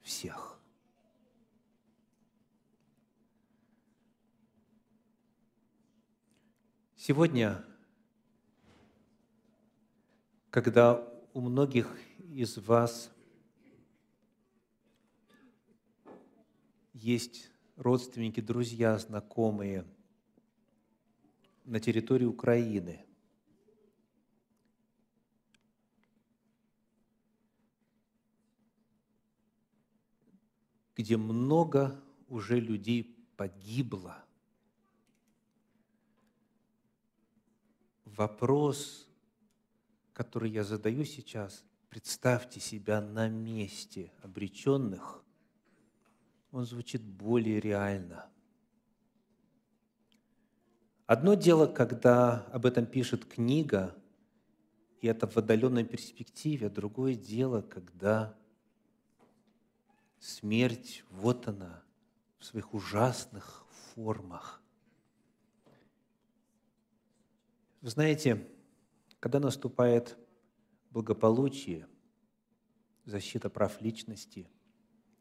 всех. 0.02 0.60
Сегодня, 6.96 7.64
когда 10.50 11.08
у 11.34 11.42
многих 11.42 11.96
из 12.20 12.58
вас 12.58 13.12
есть 17.02 17.50
родственники, 17.76 18.42
друзья, 18.42 18.98
знакомые 18.98 19.86
на 21.66 21.80
территории 21.80 22.26
Украины. 22.26 23.06
где 30.96 31.16
много 31.16 31.98
уже 32.28 32.60
людей 32.60 33.16
погибло. 33.38 34.22
Вопрос, 38.04 39.08
который 40.12 40.52
я 40.52 40.66
задаю 40.66 41.06
сейчас, 41.06 41.64
представьте 41.88 42.60
себя 42.60 43.00
на 43.00 43.30
месте 43.30 44.12
обреченных, 44.24 45.24
он 46.52 46.66
звучит 46.66 47.04
более 47.04 47.60
реально. 47.60 48.30
Одно 51.06 51.34
дело, 51.34 51.68
когда 51.68 52.46
об 52.48 52.66
этом 52.66 52.86
пишет 52.86 53.26
книга, 53.26 53.96
и 55.02 55.08
это 55.08 55.28
в 55.28 55.38
отдаленной 55.38 55.86
перспективе, 55.86 56.68
а 56.68 56.70
другое 56.70 57.16
дело, 57.16 57.62
когда 57.62 58.38
смерть, 60.20 61.04
вот 61.10 61.48
она, 61.48 61.84
в 62.38 62.46
своих 62.46 62.74
ужасных 62.74 63.66
формах. 63.94 64.62
Вы 67.82 67.90
знаете, 67.90 68.48
когда 69.20 69.40
наступает 69.40 70.18
благополучие, 70.92 71.88
защита 73.06 73.50
прав 73.50 73.82
личности– 73.82 74.50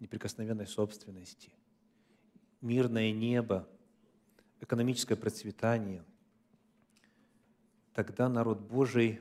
неприкосновенной 0.00 0.66
собственности, 0.66 1.50
мирное 2.60 3.12
небо, 3.12 3.68
экономическое 4.60 5.16
процветание, 5.16 6.04
тогда 7.94 8.28
народ 8.28 8.60
Божий, 8.60 9.20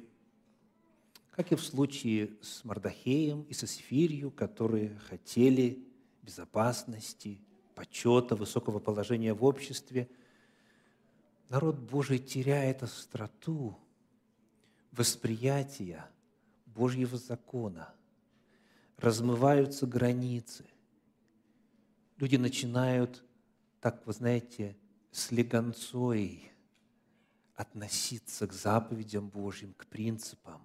как 1.32 1.52
и 1.52 1.56
в 1.56 1.64
случае 1.64 2.32
с 2.42 2.64
Мардахеем 2.64 3.44
и 3.44 3.54
со 3.54 3.68
Сфирью, 3.68 4.32
которые 4.32 4.96
хотели 5.10 5.88
безопасности, 6.22 7.40
почета, 7.76 8.36
высокого 8.36 8.80
положения 8.80 9.34
в 9.34 9.44
обществе, 9.44 10.10
народ 11.50 11.78
Божий 11.78 12.20
теряет 12.20 12.84
остроту 12.84 13.78
восприятия 14.92 16.10
Божьего 16.66 17.18
закона– 17.18 17.94
размываются 18.98 19.86
границы. 19.86 20.66
Люди 22.18 22.36
начинают, 22.36 23.24
так 23.80 24.06
вы 24.06 24.14
знаете, 24.14 24.76
с 25.12 25.32
легонцой 25.32 26.52
относиться 27.56 28.48
к 28.48 28.54
заповедям 28.54 29.30
Божьим, 29.30 29.74
к 29.74 29.86
принципам, 29.86 30.62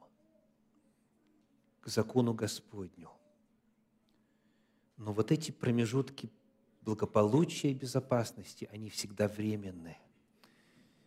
к 1.81 1.89
закону 1.89 2.33
Господню. 2.33 3.11
Но 4.97 5.13
вот 5.13 5.31
эти 5.33 5.51
промежутки 5.51 6.31
благополучия 6.83 7.71
и 7.71 7.75
безопасности, 7.75 8.69
они 8.73 8.89
всегда 8.89 9.29
временные. 9.29 9.99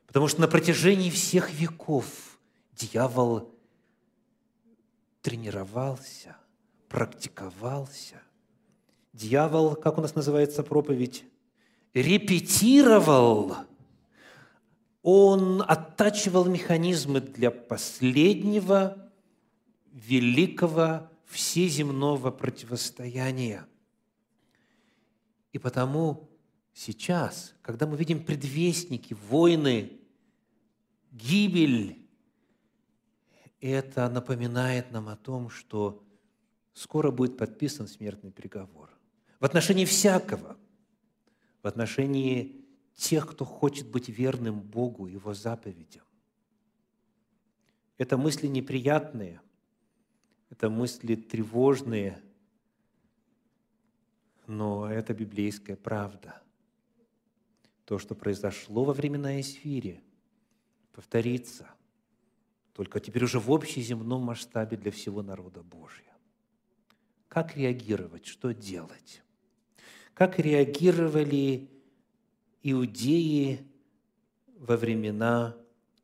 Потому 0.07 0.27
что 0.27 0.41
на 0.41 0.47
протяжении 0.47 1.09
всех 1.09 1.51
веков 1.53 2.39
дьявол 2.73 3.53
тренировался– 5.21 6.38
практиковался. 6.89 8.21
Дьявол, 9.13 9.76
как 9.76 9.98
у 9.98 10.02
нас 10.02 10.15
называется 10.15 10.63
проповедь, 10.63 11.26
репетировал. 11.93 13.56
Он 15.02 15.62
оттачивал 15.62 16.45
механизмы 16.45 17.21
для 17.21 17.52
последнего 17.52 19.12
великого 19.91 21.10
всеземного 21.26 22.32
противостояния. 22.32 23.65
И 25.54 25.60
потому 25.60 26.30
сейчас, 26.74 27.54
когда 27.62 27.88
мы 27.88 27.95
видим 27.95 28.24
предвестники, 28.24 29.13
войны, 29.30 29.93
гибель, 31.12 32.06
это 33.62 34.10
напоминает 34.10 34.91
нам 34.91 35.08
о 35.08 35.15
том, 35.15 35.50
что 35.50 36.05
скоро 36.75 37.09
будет 37.09 37.38
подписан 37.38 37.88
смертный 37.88 38.31
приговор. 38.31 38.91
В 39.39 39.45
отношении 39.45 39.85
всякого, 39.85 40.57
в 41.63 41.67
отношении 41.67 42.63
тех, 42.93 43.27
кто 43.27 43.45
хочет 43.45 43.88
быть 43.88 44.09
верным 44.09 44.61
Богу, 44.61 45.07
Его 45.07 45.33
заповедям. 45.33 46.03
Это 47.97 48.17
мысли 48.17 48.47
неприятные, 48.47 49.41
это 50.49 50.69
мысли 50.69 51.15
тревожные, 51.15 52.21
но 54.45 54.91
это 54.91 55.13
библейская 55.13 55.77
правда. 55.77 56.41
То, 57.85 57.99
что 57.99 58.15
произошло 58.15 58.83
во 58.83 58.93
времена 58.93 59.39
Эсфири, 59.39 60.03
повторится, 60.91 61.69
только 62.73 62.99
теперь 62.99 63.23
уже 63.23 63.39
в 63.39 63.49
общеземном 63.51 64.21
масштабе 64.23 64.75
для 64.75 64.91
всего 64.91 65.21
народа 65.21 65.63
Божия. 65.63 66.14
Как 67.36 67.58
реагировать, 67.58 68.26
что 68.26 68.54
делать? 68.54 69.21
Как 70.13 70.39
реагировали 70.39 71.69
иудеи 72.63 73.60
во 74.58 74.78
времена 74.78 75.54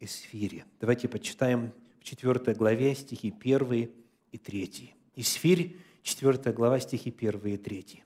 Исфири? 0.01 0.65
Давайте 0.81 1.07
почитаем 1.07 1.71
в 2.01 2.03
4 2.03 2.53
главе 2.53 2.93
стихи 2.95 3.33
1 3.39 3.89
и 4.33 4.37
3. 4.37 4.93
Исфирь, 5.15 5.77
4 6.03 6.51
глава, 6.51 6.81
стихи 6.81 7.15
1 7.17 7.39
и 7.45 7.55
3. 7.55 8.03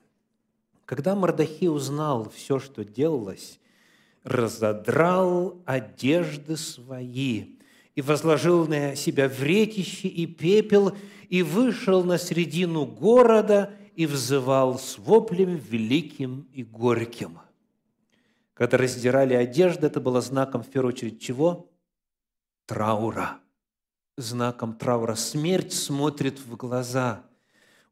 Когда 0.84 1.16
Мордахи 1.16 1.64
узнал 1.64 2.30
все, 2.30 2.60
что 2.60 2.84
делалось, 2.84 3.58
разодрал 4.22 5.60
одежды 5.66 6.56
свои 6.56 7.55
и 7.96 8.02
возложил 8.02 8.68
на 8.68 8.94
себя 8.94 9.26
вретище 9.26 10.06
и 10.06 10.26
пепел, 10.26 10.96
и 11.28 11.42
вышел 11.42 12.04
на 12.04 12.18
середину 12.18 12.84
города 12.86 13.74
и 13.96 14.06
взывал 14.06 14.78
с 14.78 14.98
воплем 14.98 15.56
великим 15.56 16.46
и 16.52 16.62
горьким. 16.62 17.40
Когда 18.52 18.76
раздирали 18.76 19.34
одежды, 19.34 19.86
это 19.86 20.00
было 20.00 20.20
знаком, 20.20 20.62
в 20.62 20.68
первую 20.68 20.92
очередь, 20.92 21.20
чего? 21.20 21.70
Траура. 22.66 23.40
знаком 24.18 24.74
траура. 24.74 25.14
Смерть 25.14 25.72
смотрит 25.72 26.38
в 26.38 26.56
глаза. 26.56 27.24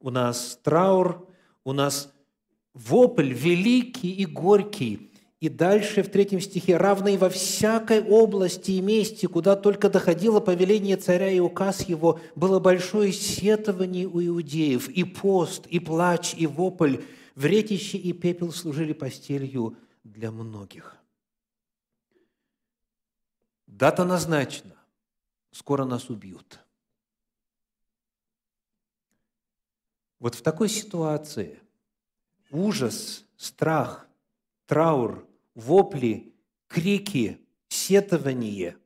У 0.01 0.11
нас 0.11 0.59
траур, 0.63 1.29
у 1.65 1.73
нас 1.73 2.13
вопль 2.75 3.33
великий 3.33 4.13
и 4.13 4.27
горький. 4.27 5.11
И 5.41 5.49
дальше 5.49 6.03
в 6.03 6.11
третьем 6.11 6.41
стихе, 6.41 6.77
равный 6.77 7.17
во 7.17 7.29
всякой 7.29 8.03
области 8.03 8.73
и 8.73 8.81
месте, 8.81 9.29
куда 9.29 9.57
только 9.57 9.91
доходило 9.91 10.41
повеление 10.41 10.97
царя 10.97 11.31
и 11.31 11.41
указ 11.41 11.83
его, 11.89 12.21
было 12.35 12.61
большое 12.61 13.13
сетование 13.13 14.07
у 14.07 14.25
иудеев, 14.25 14.89
и 14.89 15.05
пост, 15.05 15.67
и 15.67 15.81
плач, 15.81 16.35
и 16.35 16.47
вопль, 16.47 16.99
вретище 17.35 17.99
и 17.99 18.13
пепел 18.13 18.53
служили 18.53 18.93
постелью 18.93 19.77
для 20.03 20.31
многих. 20.31 20.97
Дата 23.67 24.05
назначена. 24.05 24.77
Скоро 25.51 25.85
нас 25.85 26.11
убьют. 26.11 26.59
Вот 30.19 30.35
в 30.35 30.43
такой 30.43 30.69
ситуации 30.69 31.61
ужас, 32.51 33.25
страх, 33.37 34.09
траур, 34.67 35.29
вопли, 35.55 36.35
крики, 36.67 37.41
сетование 37.69 38.77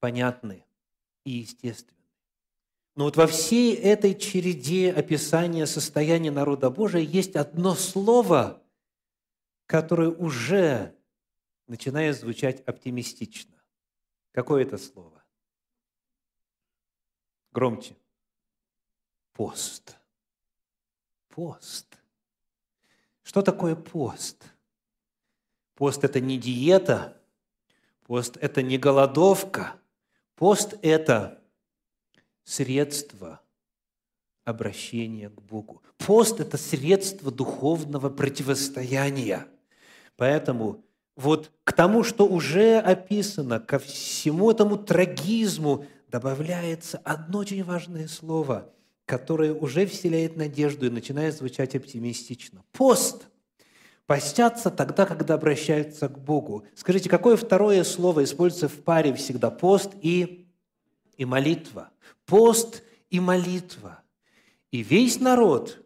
понятны 0.00 0.64
и 1.24 1.30
естественны. 1.30 1.98
Но 2.94 3.04
вот 3.04 3.16
во 3.16 3.26
всей 3.26 3.74
этой 3.74 4.18
череде 4.18 4.92
описания 4.92 5.66
состояния 5.66 6.30
народа 6.30 6.70
Божия 6.70 7.00
есть 7.00 7.36
одно 7.36 7.74
слово, 7.74 8.62
которое 9.66 10.10
уже 10.10 10.94
начинает 11.66 12.18
звучать 12.18 12.60
оптимистично. 12.62 13.62
Какое 14.32 14.64
это 14.64 14.76
слово? 14.76 15.24
Громче. 17.52 17.96
Пост. 19.32 19.96
Пост. 21.28 21.96
Что 23.22 23.40
такое 23.40 23.74
пост? 23.74 24.51
Пост– 25.82 26.04
это 26.04 26.20
не 26.20 26.38
диета, 26.38 27.16
пост– 28.06 28.38
это 28.40 28.62
не 28.62 28.78
голодовка, 28.78 29.74
пост– 30.36 30.74
это 30.82 31.40
средство 32.44 33.40
обращения 34.44 35.28
к 35.28 35.42
Богу. 35.42 35.82
Пост– 35.98 36.38
это 36.38 36.56
средство 36.56 37.32
духовного 37.32 38.10
противостояния. 38.10 39.48
Поэтому 40.16 40.84
вот 41.16 41.50
к 41.64 41.72
тому, 41.72 42.04
что 42.04 42.28
уже 42.28 42.78
описано, 42.78 43.58
ко 43.58 43.80
всему 43.80 44.52
этому 44.52 44.76
трагизму 44.78 45.86
добавляется 46.06 46.98
одно 46.98 47.40
очень 47.40 47.64
важное 47.64 48.06
слово, 48.06 48.72
которое 49.04 49.52
уже 49.52 49.86
вселяет 49.86 50.36
надежду 50.36 50.86
и 50.86 50.90
начинает 50.90 51.36
звучать 51.36 51.74
оптимистично. 51.74 52.62
Пост. 52.70 53.26
Постятся 54.12 54.70
тогда, 54.70 55.06
когда 55.06 55.32
обращаются 55.32 56.06
к 56.06 56.18
Богу. 56.18 56.66
Скажите, 56.74 57.08
какое 57.08 57.34
второе 57.34 57.82
слово 57.82 58.24
используется 58.24 58.68
в 58.68 58.84
паре 58.84 59.14
всегда? 59.14 59.50
Пост 59.50 59.92
и, 60.02 60.50
и 61.16 61.24
молитва. 61.24 61.90
Пост 62.26 62.82
и 63.08 63.20
молитва. 63.20 64.02
И 64.70 64.82
весь 64.82 65.18
народ 65.18 65.82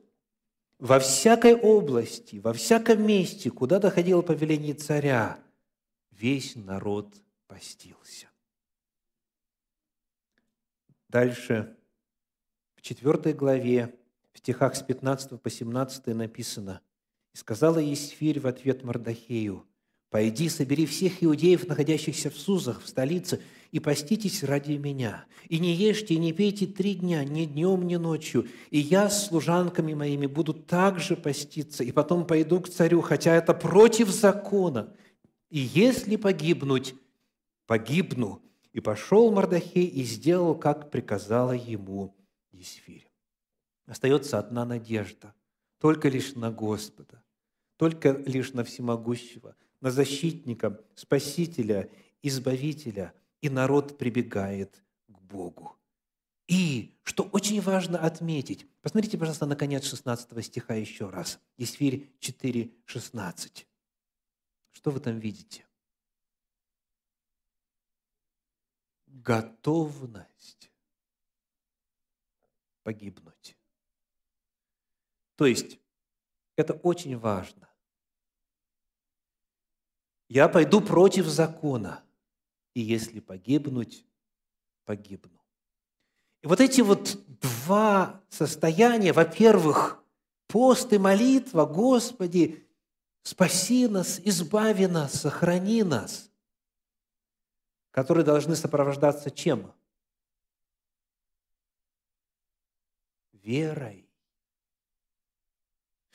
во 0.80 0.98
всякой 0.98 1.54
области, 1.54 2.38
во 2.38 2.52
всяком 2.52 3.06
месте, 3.06 3.48
куда 3.52 3.78
доходило 3.78 4.22
повеление 4.22 4.74
царя, 4.74 5.38
весь 6.10 6.56
народ 6.56 7.14
постился. 7.46 8.26
Дальше, 11.08 11.76
в 12.74 12.82
4 12.82 13.34
главе, 13.34 13.94
в 14.32 14.38
стихах 14.38 14.74
с 14.74 14.82
15 14.82 15.40
по 15.40 15.48
17 15.48 16.08
написано, 16.08 16.82
«И 17.36 17.38
сказала 17.38 17.76
Есфирь 17.76 18.40
в 18.40 18.46
ответ 18.46 18.82
Мардахею, 18.82 19.66
«Пойди, 20.08 20.48
собери 20.48 20.86
всех 20.86 21.22
иудеев, 21.22 21.68
находящихся 21.68 22.30
в 22.30 22.38
Сузах, 22.38 22.82
в 22.82 22.88
столице, 22.88 23.42
и 23.72 23.78
поститесь 23.78 24.42
ради 24.42 24.72
меня, 24.78 25.26
и 25.50 25.58
не 25.58 25.74
ешьте, 25.74 26.14
и 26.14 26.18
не 26.18 26.32
пейте 26.32 26.66
три 26.66 26.94
дня, 26.94 27.22
ни 27.24 27.44
днем, 27.44 27.86
ни 27.86 27.96
ночью, 27.96 28.48
и 28.70 28.78
я 28.78 29.10
с 29.10 29.26
служанками 29.26 29.92
моими 29.92 30.24
буду 30.24 30.54
также 30.54 31.14
поститься, 31.14 31.84
и 31.84 31.92
потом 31.92 32.26
пойду 32.26 32.58
к 32.58 32.70
царю, 32.70 33.02
хотя 33.02 33.34
это 33.34 33.52
против 33.52 34.08
закона. 34.08 34.96
И 35.50 35.58
если 35.58 36.16
погибнуть, 36.16 36.94
погибну, 37.66 38.42
и 38.72 38.80
пошел 38.80 39.30
Мардахей 39.30 39.84
и 39.84 40.04
сделал, 40.04 40.54
как 40.54 40.90
приказала 40.90 41.52
ему 41.52 42.16
Есфирь. 42.50 43.12
Остается 43.84 44.38
одна 44.38 44.64
надежда, 44.64 45.34
только 45.78 46.08
лишь 46.08 46.34
на 46.34 46.50
Господа, 46.50 47.22
только 47.76 48.12
лишь 48.26 48.52
на 48.52 48.64
Всемогущего, 48.64 49.56
на 49.80 49.90
Защитника, 49.90 50.80
Спасителя, 50.94 51.90
Избавителя, 52.22 53.12
и 53.40 53.48
народ 53.48 53.98
прибегает 53.98 54.82
к 55.08 55.20
Богу. 55.20 55.76
И, 56.48 56.96
что 57.02 57.24
очень 57.24 57.60
важно 57.60 57.98
отметить, 57.98 58.66
посмотрите, 58.80 59.18
пожалуйста, 59.18 59.46
на 59.46 59.56
конец 59.56 59.84
16 59.84 60.44
стиха 60.44 60.74
еще 60.74 61.10
раз. 61.10 61.40
Есфирь 61.56 62.10
4, 62.20 62.72
16. 62.86 63.66
Что 64.72 64.90
вы 64.90 65.00
там 65.00 65.18
видите? 65.18 65.66
готовность 69.26 70.70
погибнуть. 72.84 73.56
То 75.34 75.46
есть, 75.46 75.80
это 76.56 76.72
очень 76.74 77.16
важно. 77.16 77.68
Я 80.28 80.48
пойду 80.48 80.80
против 80.80 81.26
закона, 81.26 82.02
и 82.74 82.80
если 82.80 83.20
погибнуть, 83.20 84.04
погибну. 84.84 85.40
И 86.42 86.46
вот 86.48 86.60
эти 86.60 86.80
вот 86.80 87.18
два 87.40 88.20
состояния, 88.28 89.12
во-первых, 89.12 90.02
пост 90.48 90.92
и 90.92 90.98
молитва, 90.98 91.64
Господи, 91.64 92.66
спаси 93.22 93.86
нас, 93.86 94.20
избави 94.24 94.86
нас, 94.86 95.20
сохрани 95.20 95.82
нас– 95.82 96.30
которые 97.96 98.26
должны 98.26 98.56
сопровождаться 98.56 99.30
чем? 99.30 99.72
Верой. 103.32 104.05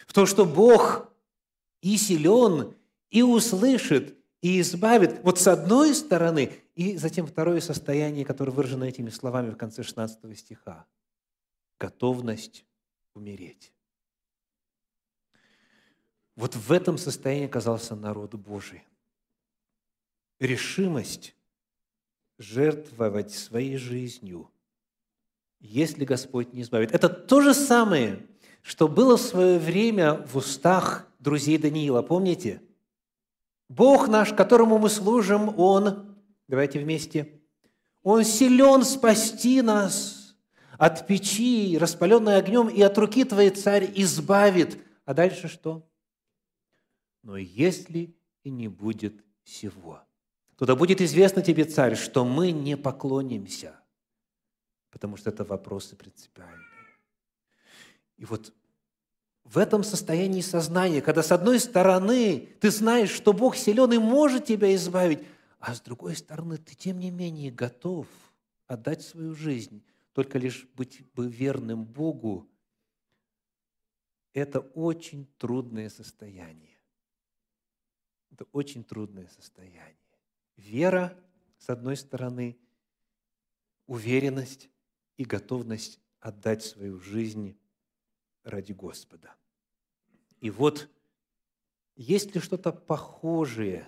В 0.08 0.14
то, 0.14 0.26
что 0.26 0.46
Бог 0.46 1.12
и 1.82 1.98
силен, 1.98 2.76
и 3.10 3.22
услышит, 3.22 4.18
и 4.42 4.60
избавит. 4.62 5.24
Вот 5.24 5.40
с 5.40 5.48
одной 5.48 5.94
стороны, 5.94 6.52
и 6.76 6.98
затем 6.98 7.28
второе 7.28 7.62
состояние, 7.62 8.26
которое 8.26 8.52
выражено 8.52 8.86
этими 8.86 9.10
словами 9.10 9.52
в 9.52 9.58
конце 9.58 9.84
16 9.84 10.38
стиха. 10.38 10.86
Готовность 11.80 12.66
умереть. 13.14 13.74
Вот 16.36 16.56
в 16.56 16.72
этом 16.72 16.98
состоянии 16.98 17.46
оказался 17.46 17.96
народ 17.96 18.34
Божий. 18.36 18.84
Решимость 20.40 21.36
жертвовать 22.40 23.32
своей 23.32 23.78
жизнью, 23.78 24.50
если 25.60 26.06
Господь 26.06 26.54
не 26.54 26.64
избавит. 26.64 26.92
Это 26.92 27.10
то 27.10 27.42
же 27.42 27.54
самое, 27.54 28.26
что 28.62 28.88
было 28.88 29.18
в 29.18 29.22
свое 29.22 29.60
время 29.60 30.14
в 30.28 30.38
устах 30.38 31.08
друзей 31.20 31.58
Даниила. 31.58 32.02
Помните? 32.02 32.62
Бог 33.70 34.08
наш, 34.08 34.34
которому 34.34 34.78
мы 34.78 34.90
служим, 34.90 35.58
Он, 35.58 36.16
давайте 36.48 36.80
вместе, 36.80 37.42
Он 38.04 38.24
силен 38.24 38.84
спасти 38.84 39.62
нас 39.62 40.36
от 40.78 41.08
печи, 41.08 41.78
распаленной 41.80 42.38
огнем, 42.38 42.68
и 42.68 42.82
от 42.82 42.98
руки 42.98 43.24
Твоей 43.24 43.52
царь 43.52 43.92
избавит. 43.96 44.78
А 45.06 45.14
дальше 45.14 45.48
что? 45.48 45.88
Но 47.24 47.38
если 47.38 48.16
и 48.44 48.50
не 48.50 48.68
будет 48.68 49.24
всего– 49.44 50.02
то 50.66 50.76
будет 50.76 51.02
известно 51.02 51.42
тебе, 51.42 51.66
царь, 51.66 51.96
что 51.96 52.24
мы 52.24 52.52
не 52.52 52.78
поклонимся, 52.78 53.80
потому 54.92 55.18
что 55.18 55.32
это 55.32 55.44
вопросы 55.44 55.96
принципиальные. 55.96 56.68
И 58.22 58.26
вот 58.26 58.54
в 59.46 59.58
этом 59.58 59.84
состоянии 59.84 60.42
сознания, 60.42 61.02
когда 61.02 61.24
с 61.24 61.32
одной 61.32 61.60
стороны 61.60 62.50
ты 62.60 62.70
знаешь, 62.70 63.10
что 63.10 63.34
Бог 63.34 63.56
силен 63.56 63.92
и 63.94 63.98
может 63.98 64.46
тебя 64.46 64.76
избавить, 64.76 65.26
а 65.60 65.74
с 65.74 65.82
другой 65.82 66.16
стороны 66.16 66.60
ты 66.60 66.76
тем 66.76 67.00
не 67.00 67.10
менее 67.10 67.50
готов 67.50 68.06
отдать 68.68 69.02
свою 69.02 69.34
жизнь, 69.34 69.84
только 70.14 70.38
лишь 70.38 70.68
быть 70.76 71.04
бы 71.16 71.28
верным 71.28 71.84
Богу, 71.84 72.48
это 74.34 74.60
очень 74.60 75.26
трудное 75.40 75.90
состояние. 75.90 76.78
Это 78.30 78.46
очень 78.52 78.84
трудное 78.84 79.30
состояние. 79.30 79.96
Вера, 80.58 81.18
с 81.58 81.72
одной 81.72 81.98
стороны, 81.98 82.56
уверенность 83.88 84.70
и 85.18 85.26
готовность 85.26 86.00
отдать 86.20 86.64
свою 86.64 87.00
жизнь 87.00 87.58
ради 88.44 88.74
Господа. 88.74 89.34
И 90.40 90.50
вот, 90.50 90.90
есть 91.96 92.34
ли 92.34 92.42
что-то 92.42 92.72
похожее 92.72 93.88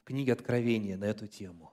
в 0.00 0.04
книге 0.04 0.34
Откровения 0.34 0.96
на 0.96 1.04
эту 1.04 1.26
тему? 1.26 1.72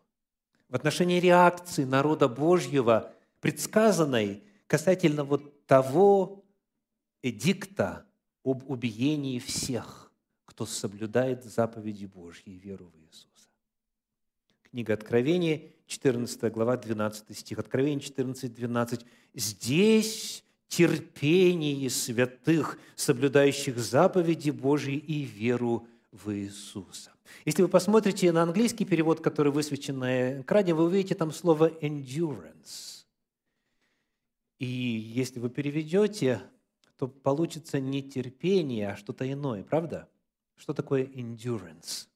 В 0.70 0.76
отношении 0.76 1.20
реакции 1.20 1.84
народа 1.84 2.28
Божьего, 2.28 3.14
предсказанной 3.42 4.44
касательно 4.68 5.24
вот 5.24 5.66
того 5.68 6.44
эдикта 7.22 8.06
об 8.44 8.70
убиении 8.70 9.40
всех, 9.40 10.12
кто 10.46 10.66
соблюдает 10.66 11.44
заповеди 11.44 12.06
Божьи 12.06 12.54
и 12.54 12.58
веру 12.58 12.88
в 12.88 12.98
Иисуса. 12.98 13.50
Книга 14.64 14.94
Откровения, 14.94 15.72
14 15.88 16.52
глава, 16.52 16.78
12 16.78 17.38
стих. 17.38 17.60
Откровение 17.60 18.00
14, 18.00 18.54
12. 18.54 19.06
«Здесь 19.34 20.45
терпение 20.78 21.90
святых, 21.90 22.78
соблюдающих 22.96 23.78
заповеди 23.78 24.50
Божьи 24.50 24.96
и 24.96 25.24
веру 25.24 25.88
в 26.12 26.34
Иисуса». 26.34 27.12
Если 27.46 27.62
вы 27.62 27.68
посмотрите 27.68 28.32
на 28.32 28.44
английский 28.44 28.86
перевод, 28.86 29.22
который 29.22 29.52
высвечен 29.52 30.00
на 30.00 30.42
экране, 30.42 30.74
вы 30.74 30.86
увидите 30.86 31.16
там 31.16 31.32
слово 31.32 31.70
«endurance». 31.70 33.06
И 34.60 34.66
если 34.66 35.40
вы 35.40 35.50
переведете, 35.50 36.42
то 36.98 37.08
получится 37.08 37.80
не 37.80 38.02
терпение, 38.02 38.90
а 38.90 38.98
что-то 38.98 39.32
иное, 39.32 39.64
правда? 39.64 40.10
Что 40.56 40.74
такое 40.74 41.06
endurance? 41.06 42.08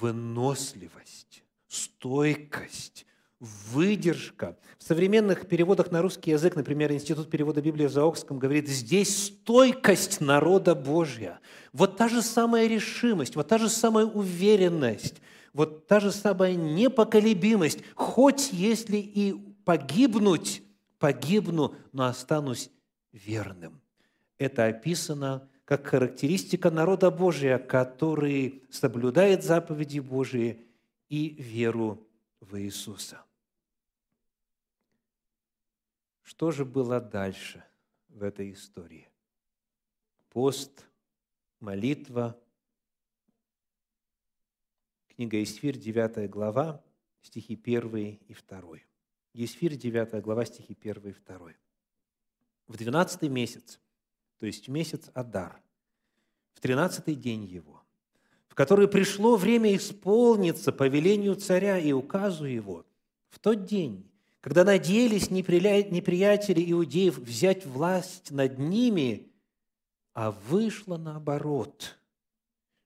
Выносливость, 0.00 1.44
стойкость, 1.68 3.06
выдержка. 3.40 4.56
В 4.78 4.84
современных 4.84 5.48
переводах 5.48 5.90
на 5.90 6.02
русский 6.02 6.30
язык, 6.30 6.56
например, 6.56 6.92
Институт 6.92 7.30
перевода 7.30 7.62
Библии 7.62 7.86
в 7.86 7.92
Заокском 7.92 8.38
говорит, 8.38 8.68
здесь 8.68 9.26
стойкость 9.26 10.20
народа 10.20 10.74
Божья. 10.74 11.40
Вот 11.72 11.96
та 11.96 12.08
же 12.08 12.22
самая 12.22 12.66
решимость, 12.66 13.36
вот 13.36 13.48
та 13.48 13.58
же 13.58 13.68
самая 13.68 14.04
уверенность, 14.04 15.22
вот 15.54 15.86
та 15.86 16.00
же 16.00 16.12
самая 16.12 16.54
непоколебимость, 16.54 17.80
хоть 17.94 18.52
если 18.52 18.98
и 18.98 19.32
погибнуть, 19.64 20.62
погибну, 20.98 21.74
но 21.92 22.04
останусь 22.04 22.70
верным. 23.12 23.80
Это 24.38 24.66
описано 24.66 25.48
как 25.64 25.86
характеристика 25.86 26.70
народа 26.70 27.10
Божия, 27.10 27.58
который 27.58 28.64
соблюдает 28.70 29.44
заповеди 29.44 30.00
Божии 30.00 30.60
и 31.08 31.36
веру 31.38 32.06
в 32.40 32.58
Иисуса. 32.58 33.22
Что 36.30 36.52
же 36.52 36.64
было 36.64 37.00
дальше 37.00 37.64
в 38.08 38.22
этой 38.22 38.52
истории? 38.52 39.08
Пост, 40.28 40.86
молитва. 41.58 42.38
Книга 45.08 45.42
Исфирь, 45.42 45.76
9 45.76 46.30
глава, 46.30 46.84
стихи 47.20 47.60
1 47.60 47.96
и 47.96 48.36
2. 48.48 48.78
Есфирь, 49.34 49.76
9 49.76 50.22
глава, 50.22 50.44
стихи 50.44 50.78
1 50.80 51.02
и 51.08 51.12
2. 51.12 51.52
В 52.68 52.76
12 52.76 53.22
месяц, 53.22 53.80
то 54.38 54.46
есть 54.46 54.68
месяц 54.68 55.10
Адар, 55.14 55.60
в 56.52 56.60
13 56.60 57.20
день 57.20 57.44
его, 57.44 57.82
в 58.46 58.54
который 58.54 58.86
пришло 58.86 59.34
время 59.34 59.74
исполниться 59.74 60.70
по 60.70 60.86
велению 60.86 61.34
царя 61.34 61.76
и 61.76 61.90
указу 61.90 62.44
его, 62.44 62.86
в 63.30 63.40
тот 63.40 63.64
день 63.64 64.09
когда 64.40 64.64
надеялись 64.64 65.30
неприятели 65.30 66.70
иудеев 66.72 67.18
взять 67.18 67.66
власть 67.66 68.30
над 68.30 68.58
ними, 68.58 69.30
а 70.14 70.30
вышло 70.30 70.96
наоборот, 70.96 71.98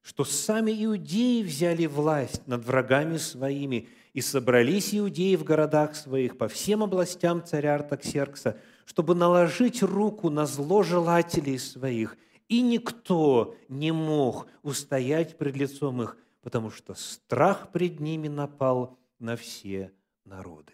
что 0.02 0.24
сами 0.24 0.84
иудеи 0.84 1.42
взяли 1.42 1.86
власть 1.86 2.46
над 2.46 2.64
врагами 2.64 3.16
своими, 3.16 3.88
и 4.12 4.20
собрались 4.20 4.94
иудеи 4.94 5.34
в 5.34 5.42
городах 5.42 5.96
своих 5.96 6.38
по 6.38 6.46
всем 6.46 6.84
областям 6.84 7.44
царя 7.44 7.74
Артаксеркса, 7.74 8.56
чтобы 8.84 9.16
наложить 9.16 9.82
руку 9.82 10.30
на 10.30 10.46
зло 10.46 10.84
желателей 10.84 11.58
своих, 11.58 12.16
и 12.48 12.60
никто 12.60 13.56
не 13.68 13.90
мог 13.90 14.46
устоять 14.62 15.36
пред 15.36 15.56
лицом 15.56 16.02
их, 16.02 16.16
потому 16.42 16.70
что 16.70 16.94
страх 16.94 17.72
пред 17.72 17.98
ними 17.98 18.28
напал 18.28 18.96
на 19.18 19.36
все 19.36 19.90
народы. 20.24 20.72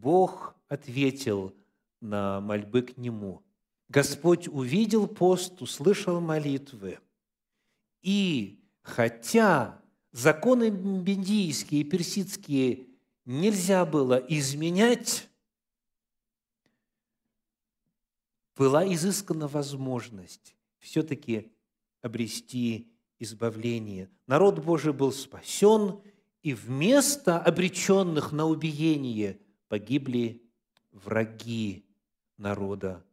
Бог 0.00 0.54
ответил 0.68 1.54
на 2.00 2.40
мольбы 2.40 2.82
к 2.82 2.96
Нему. 2.98 3.42
Господь 3.88 4.46
увидел 4.48 5.06
пост, 5.06 5.62
услышал 5.62 6.20
молитвы. 6.20 6.98
И 8.02 8.60
хотя 8.82 9.80
законы 10.12 10.70
бендийские 10.70 11.80
и 11.80 11.84
персидские 11.84 12.88
нельзя 13.24 13.86
было 13.86 14.14
изменять, 14.14 15.28
была 18.54 18.86
изыскана 18.92 19.48
возможность 19.48 20.56
все-таки 20.78 21.52
обрести 22.02 22.92
избавление. 23.18 24.10
Народ 24.26 24.58
Божий 24.58 24.92
был 24.92 25.12
спасен, 25.12 26.00
и 26.42 26.54
вместо 26.54 27.38
обреченных 27.38 28.32
на 28.32 28.46
убиение– 28.46 29.40
погибли 29.68 30.42
враги 30.92 31.84
народа 32.38 33.04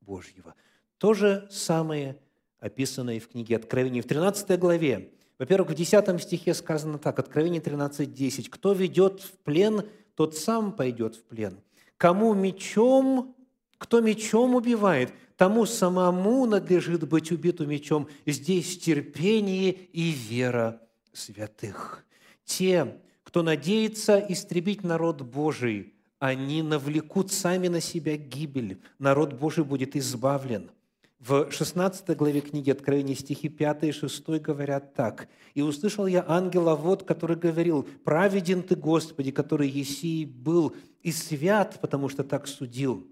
Божьего. 0.00 0.54
То 0.98 1.14
же 1.14 1.48
самое 1.50 2.18
описано 2.58 3.16
и 3.16 3.20
в 3.20 3.28
книге 3.28 3.56
Откровения 3.56 4.02
в 4.02 4.06
13 4.06 4.58
главе. 4.58 5.12
Во-первых, 5.38 5.70
в 5.70 5.74
10 5.74 6.22
стихе 6.22 6.54
сказано 6.54 6.98
так, 6.98 7.18
Откровение 7.18 7.60
13.10. 7.60 8.48
«Кто 8.48 8.72
ведет 8.72 9.20
в 9.20 9.32
плен, 9.38 9.88
тот 10.14 10.36
сам 10.36 10.72
пойдет 10.72 11.16
в 11.16 11.24
плен. 11.24 11.58
Кому 11.96 12.34
мечом, 12.34 13.34
кто 13.78 14.00
мечом 14.00 14.54
убивает, 14.54 15.12
тому 15.36 15.66
самому 15.66 16.46
надлежит 16.46 17.08
быть 17.08 17.32
убиту 17.32 17.66
мечом. 17.66 18.08
Здесь 18.26 18.78
терпение 18.78 19.72
и 19.72 20.10
вера 20.10 20.80
святых. 21.12 22.04
Те, 22.44 23.00
кто 23.24 23.42
надеется 23.42 24.24
истребить 24.28 24.84
народ 24.84 25.22
Божий, 25.22 25.91
они 26.22 26.62
навлекут 26.62 27.32
сами 27.32 27.66
на 27.66 27.80
себя 27.80 28.16
гибель. 28.16 28.80
Народ 29.00 29.32
Божий 29.32 29.64
будет 29.64 29.96
избавлен. 29.96 30.70
В 31.18 31.50
16 31.50 32.16
главе 32.16 32.40
книги 32.40 32.70
Откровения 32.70 33.16
стихи 33.16 33.48
5 33.48 33.82
и 33.82 33.90
6 33.90 34.28
говорят 34.40 34.94
так. 34.94 35.28
«И 35.54 35.62
услышал 35.62 36.06
я 36.06 36.24
ангела 36.28 36.76
вот, 36.76 37.02
который 37.02 37.34
говорил, 37.34 37.82
«Праведен 38.04 38.62
ты, 38.62 38.76
Господи, 38.76 39.32
который 39.32 39.68
Есей 39.68 40.24
был, 40.24 40.76
и 41.00 41.10
свят, 41.10 41.80
потому 41.80 42.08
что 42.08 42.22
так 42.22 42.46
судил, 42.46 43.04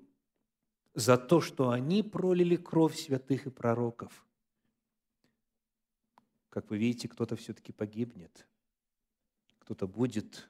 за 0.94 1.16
то, 1.16 1.40
что 1.40 1.70
они 1.70 2.04
пролили 2.04 2.54
кровь 2.54 2.96
святых 2.96 3.46
и 3.46 3.50
пророков». 3.50 4.24
Как 6.48 6.70
вы 6.70 6.78
видите, 6.78 7.08
кто-то 7.08 7.34
все-таки 7.34 7.72
погибнет, 7.72 8.46
кто-то 9.58 9.88
будет 9.88 10.48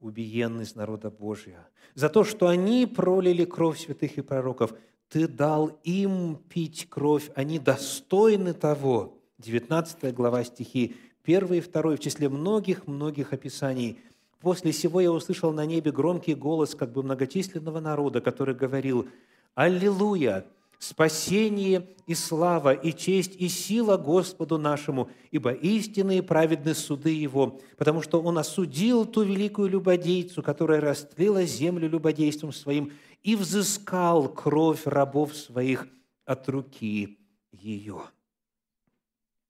убиен 0.00 0.60
из 0.60 0.74
народа 0.74 1.10
Божия. 1.10 1.68
За 1.94 2.08
то, 2.08 2.24
что 2.24 2.48
они 2.48 2.86
пролили 2.86 3.44
кровь 3.44 3.80
святых 3.80 4.18
и 4.18 4.22
пророков, 4.22 4.74
ты 5.08 5.28
дал 5.28 5.78
им 5.84 6.36
пить 6.48 6.88
кровь, 6.88 7.30
они 7.34 7.58
достойны 7.58 8.52
того. 8.52 9.18
19 9.38 10.14
глава 10.14 10.44
стихи, 10.44 10.96
1 11.24 11.54
и 11.54 11.60
2 11.60 11.82
в 11.96 11.98
числе 11.98 12.28
многих-многих 12.28 13.32
описаний. 13.32 13.98
«После 14.40 14.72
сего 14.72 15.00
я 15.00 15.10
услышал 15.10 15.52
на 15.52 15.66
небе 15.66 15.90
громкий 15.90 16.34
голос 16.34 16.74
как 16.74 16.92
бы 16.92 17.02
многочисленного 17.02 17.80
народа, 17.80 18.20
который 18.20 18.54
говорил, 18.54 19.08
«Аллилуйя! 19.54 20.46
Спасение 20.78 21.88
и 22.06 22.14
слава, 22.14 22.72
и 22.72 22.92
честь, 22.92 23.36
и 23.36 23.48
сила 23.48 23.96
Господу 23.96 24.58
нашему, 24.58 25.10
ибо 25.30 25.52
истинные 25.52 26.22
праведны 26.22 26.74
суды 26.74 27.10
Его, 27.10 27.60
потому 27.76 28.02
что 28.02 28.20
Он 28.22 28.38
осудил 28.38 29.04
ту 29.06 29.22
великую 29.22 29.68
любодейцу, 29.68 30.42
которая 30.42 30.80
растлила 30.80 31.44
землю 31.44 31.88
любодейством 31.88 32.52
своим, 32.52 32.92
и 33.22 33.34
взыскал 33.34 34.28
кровь 34.28 34.86
рабов 34.86 35.34
своих 35.34 35.88
от 36.24 36.48
руки 36.48 37.18
ее. 37.50 38.02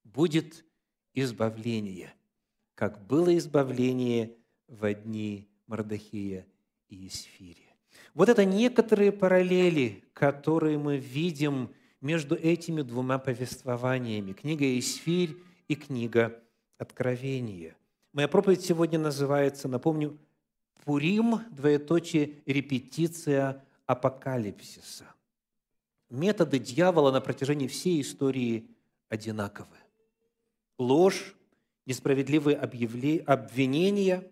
Будет 0.04 0.64
избавление, 1.12 2.14
как 2.74 3.06
было 3.06 3.36
избавление 3.36 4.36
в 4.68 4.92
дни 4.94 5.48
Мардахия 5.66 6.46
и 6.88 7.08
Исфири. 7.08 7.65
Вот 8.14 8.28
это 8.28 8.44
некоторые 8.44 9.12
параллели, 9.12 10.04
которые 10.12 10.78
мы 10.78 10.96
видим 10.96 11.70
между 12.00 12.34
этими 12.34 12.82
двумя 12.82 13.18
повествованиями. 13.18 14.32
Книга 14.32 14.78
«Исфирь» 14.78 15.36
и 15.68 15.74
книга 15.74 16.42
«Откровение». 16.78 17.76
Моя 18.12 18.28
проповедь 18.28 18.64
сегодня 18.64 18.98
называется, 18.98 19.68
напомню, 19.68 20.18
Пурим, 20.84 21.40
двоеточие, 21.50 22.34
репетиция 22.46 23.64
апокалипсиса. 23.86 25.04
Методы 26.08 26.60
дьявола 26.60 27.10
на 27.10 27.20
протяжении 27.20 27.66
всей 27.66 28.00
истории 28.00 28.70
одинаковы. 29.08 29.76
Ложь, 30.78 31.34
несправедливые 31.86 32.56
обвинения. 32.56 34.30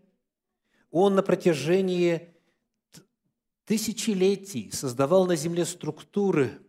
Он 0.93 1.17
на 1.17 1.25
протяжении 1.25 2.34
тысячелетий 3.65 4.71
создавал 4.73 5.27
на 5.27 5.37
земле 5.37 5.65
структуры 5.65 6.61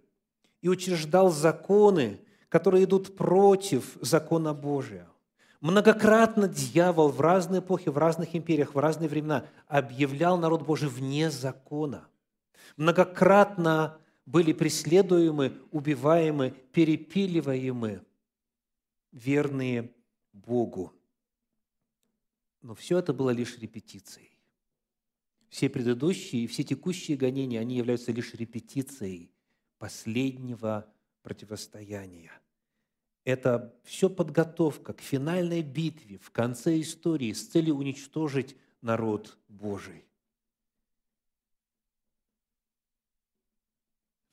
и 0.61 0.69
учреждал 0.69 1.31
законы, 1.31 2.19
которые 2.49 2.85
идут 2.85 3.15
против 3.15 3.97
закона 4.01 4.53
Божия. 4.53 5.07
Многократно 5.61 6.47
дьявол 6.47 7.09
в 7.09 7.21
разные 7.21 7.59
эпохи, 7.59 7.89
в 7.89 7.97
разных 7.97 8.35
империях, 8.35 8.75
в 8.75 8.77
разные 8.79 9.09
времена 9.09 9.45
объявлял 9.67 10.37
народ 10.37 10.63
Божий 10.63 10.89
вне 10.89 11.31
закона. 11.31 12.07
Многократно 12.77 13.97
были 14.25 14.53
преследуемы, 14.53 15.53
убиваемы, 15.71 16.51
перепиливаемы 16.71 18.03
верные 19.11 19.91
Богу. 20.33 20.93
Но 22.61 22.75
все 22.75 22.99
это 22.99 23.13
было 23.13 23.29
лишь 23.29 23.57
репетицией. 23.57 24.34
Все 25.55 25.69
предыдущие 25.69 26.43
и 26.43 26.47
все 26.47 26.65
текущие 26.65 27.15
гонения, 27.15 27.61
они 27.61 27.77
являются 27.77 28.11
лишь 28.11 28.33
репетицией 28.33 29.31
последнего 29.77 30.85
противостояния. 31.21 32.33
Это 33.23 33.73
все 33.85 34.09
подготовка 34.09 34.91
к 34.91 34.99
финальной 34.99 35.61
битве 35.61 36.17
в 36.17 36.29
конце 36.31 36.81
истории 36.81 37.31
с 37.31 37.47
целью 37.47 37.75
уничтожить 37.75 38.57
народ 38.81 39.37
Божий. 39.47 40.03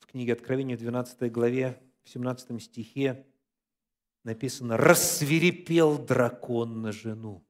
В 0.01 0.07
книге 0.07 0.33
Откровения, 0.33 0.75
12 0.75 1.31
главе, 1.31 1.81
в 2.03 2.09
17 2.09 2.61
стихе 2.61 3.25
написано 4.25 4.75
«Рассверепел 4.75 5.97
дракон 5.97 6.81
на 6.81 6.91
жену» 6.91 7.45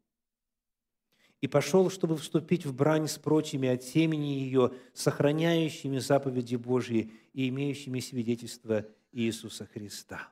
и 1.43 1.47
пошел, 1.47 1.89
чтобы 1.89 2.15
вступить 2.15 2.65
в 2.65 2.73
брань 2.73 3.05
с 3.05 3.17
прочими 3.17 3.67
от 3.67 3.83
семени 3.83 4.27
ее, 4.27 4.71
сохраняющими 4.93 5.97
заповеди 5.97 6.55
Божьи 6.55 7.11
и 7.33 7.49
имеющими 7.49 7.99
свидетельство 7.99 8.85
Иисуса 9.11 9.65
Христа. 9.65 10.29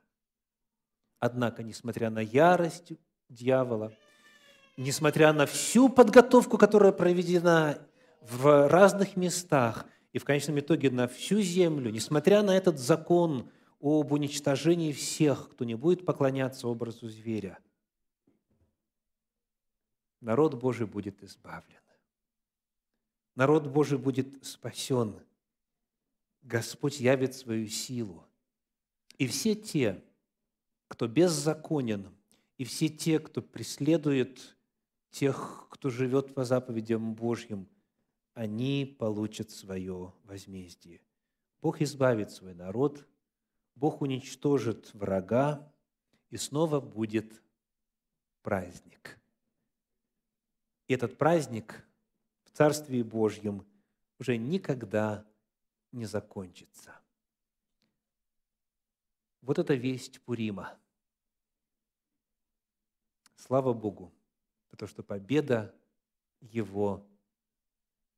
Однако, 1.19 1.63
несмотря 1.63 2.09
на 2.09 2.19
ярость 2.19 2.93
дьявола, 3.27 3.91
несмотря 4.77 5.33
на 5.33 5.45
всю 5.45 5.89
подготовку, 5.89 6.57
которая 6.57 6.93
проведена 6.93 7.79
в 8.21 8.69
разных 8.69 9.17
местах, 9.17 9.85
и 10.13 10.17
в 10.17 10.23
конечном 10.23 10.61
итоге 10.61 10.91
на 10.91 11.09
всю 11.09 11.41
землю, 11.41 11.91
несмотря 11.91 12.41
на 12.41 12.55
этот 12.55 12.79
закон 12.79 13.51
об 13.81 14.13
уничтожении 14.13 14.93
всех, 14.93 15.49
кто 15.49 15.65
не 15.65 15.75
будет 15.75 16.05
поклоняться 16.05 16.69
образу 16.69 17.09
зверя– 17.09 17.59
народ 20.21 20.55
Божий 20.55 20.87
будет 20.87 21.21
избавлен. 21.23 21.81
Народ 23.35 23.67
Божий 23.67 23.97
будет 23.97 24.45
спасен. 24.45 25.19
Господь 26.41 26.99
явит 26.99 27.35
свою 27.35 27.67
силу. 27.67 28.25
И 29.17 29.27
все 29.27 29.55
те, 29.55 30.03
кто 30.87 31.07
беззаконен, 31.07 32.15
и 32.57 32.63
все 32.63 32.89
те, 32.89 33.19
кто 33.19 33.41
преследует 33.41 34.57
тех, 35.09 35.67
кто 35.69 35.89
живет 35.89 36.33
по 36.33 36.45
заповедям 36.45 37.13
Божьим, 37.15 37.67
они 38.33 38.95
получат 38.99 39.51
свое 39.51 40.13
возмездие. 40.23 41.01
Бог 41.61 41.81
избавит 41.81 42.31
свой 42.31 42.53
народ, 42.53 43.07
Бог 43.75 44.01
уничтожит 44.01 44.93
врага, 44.93 45.71
и 46.29 46.37
снова 46.37 46.79
будет 46.79 47.41
праздник– 48.41 49.17
и 50.91 50.93
этот 50.93 51.17
праздник 51.17 51.85
в 52.43 52.51
Царстве 52.51 53.01
Божьем 53.01 53.65
уже 54.19 54.35
никогда 54.35 55.25
не 55.93 56.03
закончится. 56.03 56.93
Вот 59.41 59.57
это 59.57 59.73
весть 59.73 60.19
Пурима. 60.19 60.77
Слава 63.37 63.71
Богу, 63.71 64.11
потому 64.69 64.89
что 64.89 65.01
победа 65.01 65.73
Его 66.41 67.07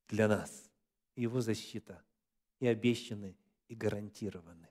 для 0.08 0.28
нас, 0.28 0.72
Его 1.16 1.42
защита 1.42 2.04
и 2.60 2.66
обещаны, 2.66 3.38
и 3.68 3.76
гарантированы. 3.76 4.68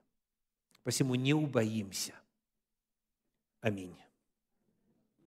Посему 0.82 1.14
не 1.14 1.34
убоимся. 1.34 2.16
Аминь. 3.60 3.96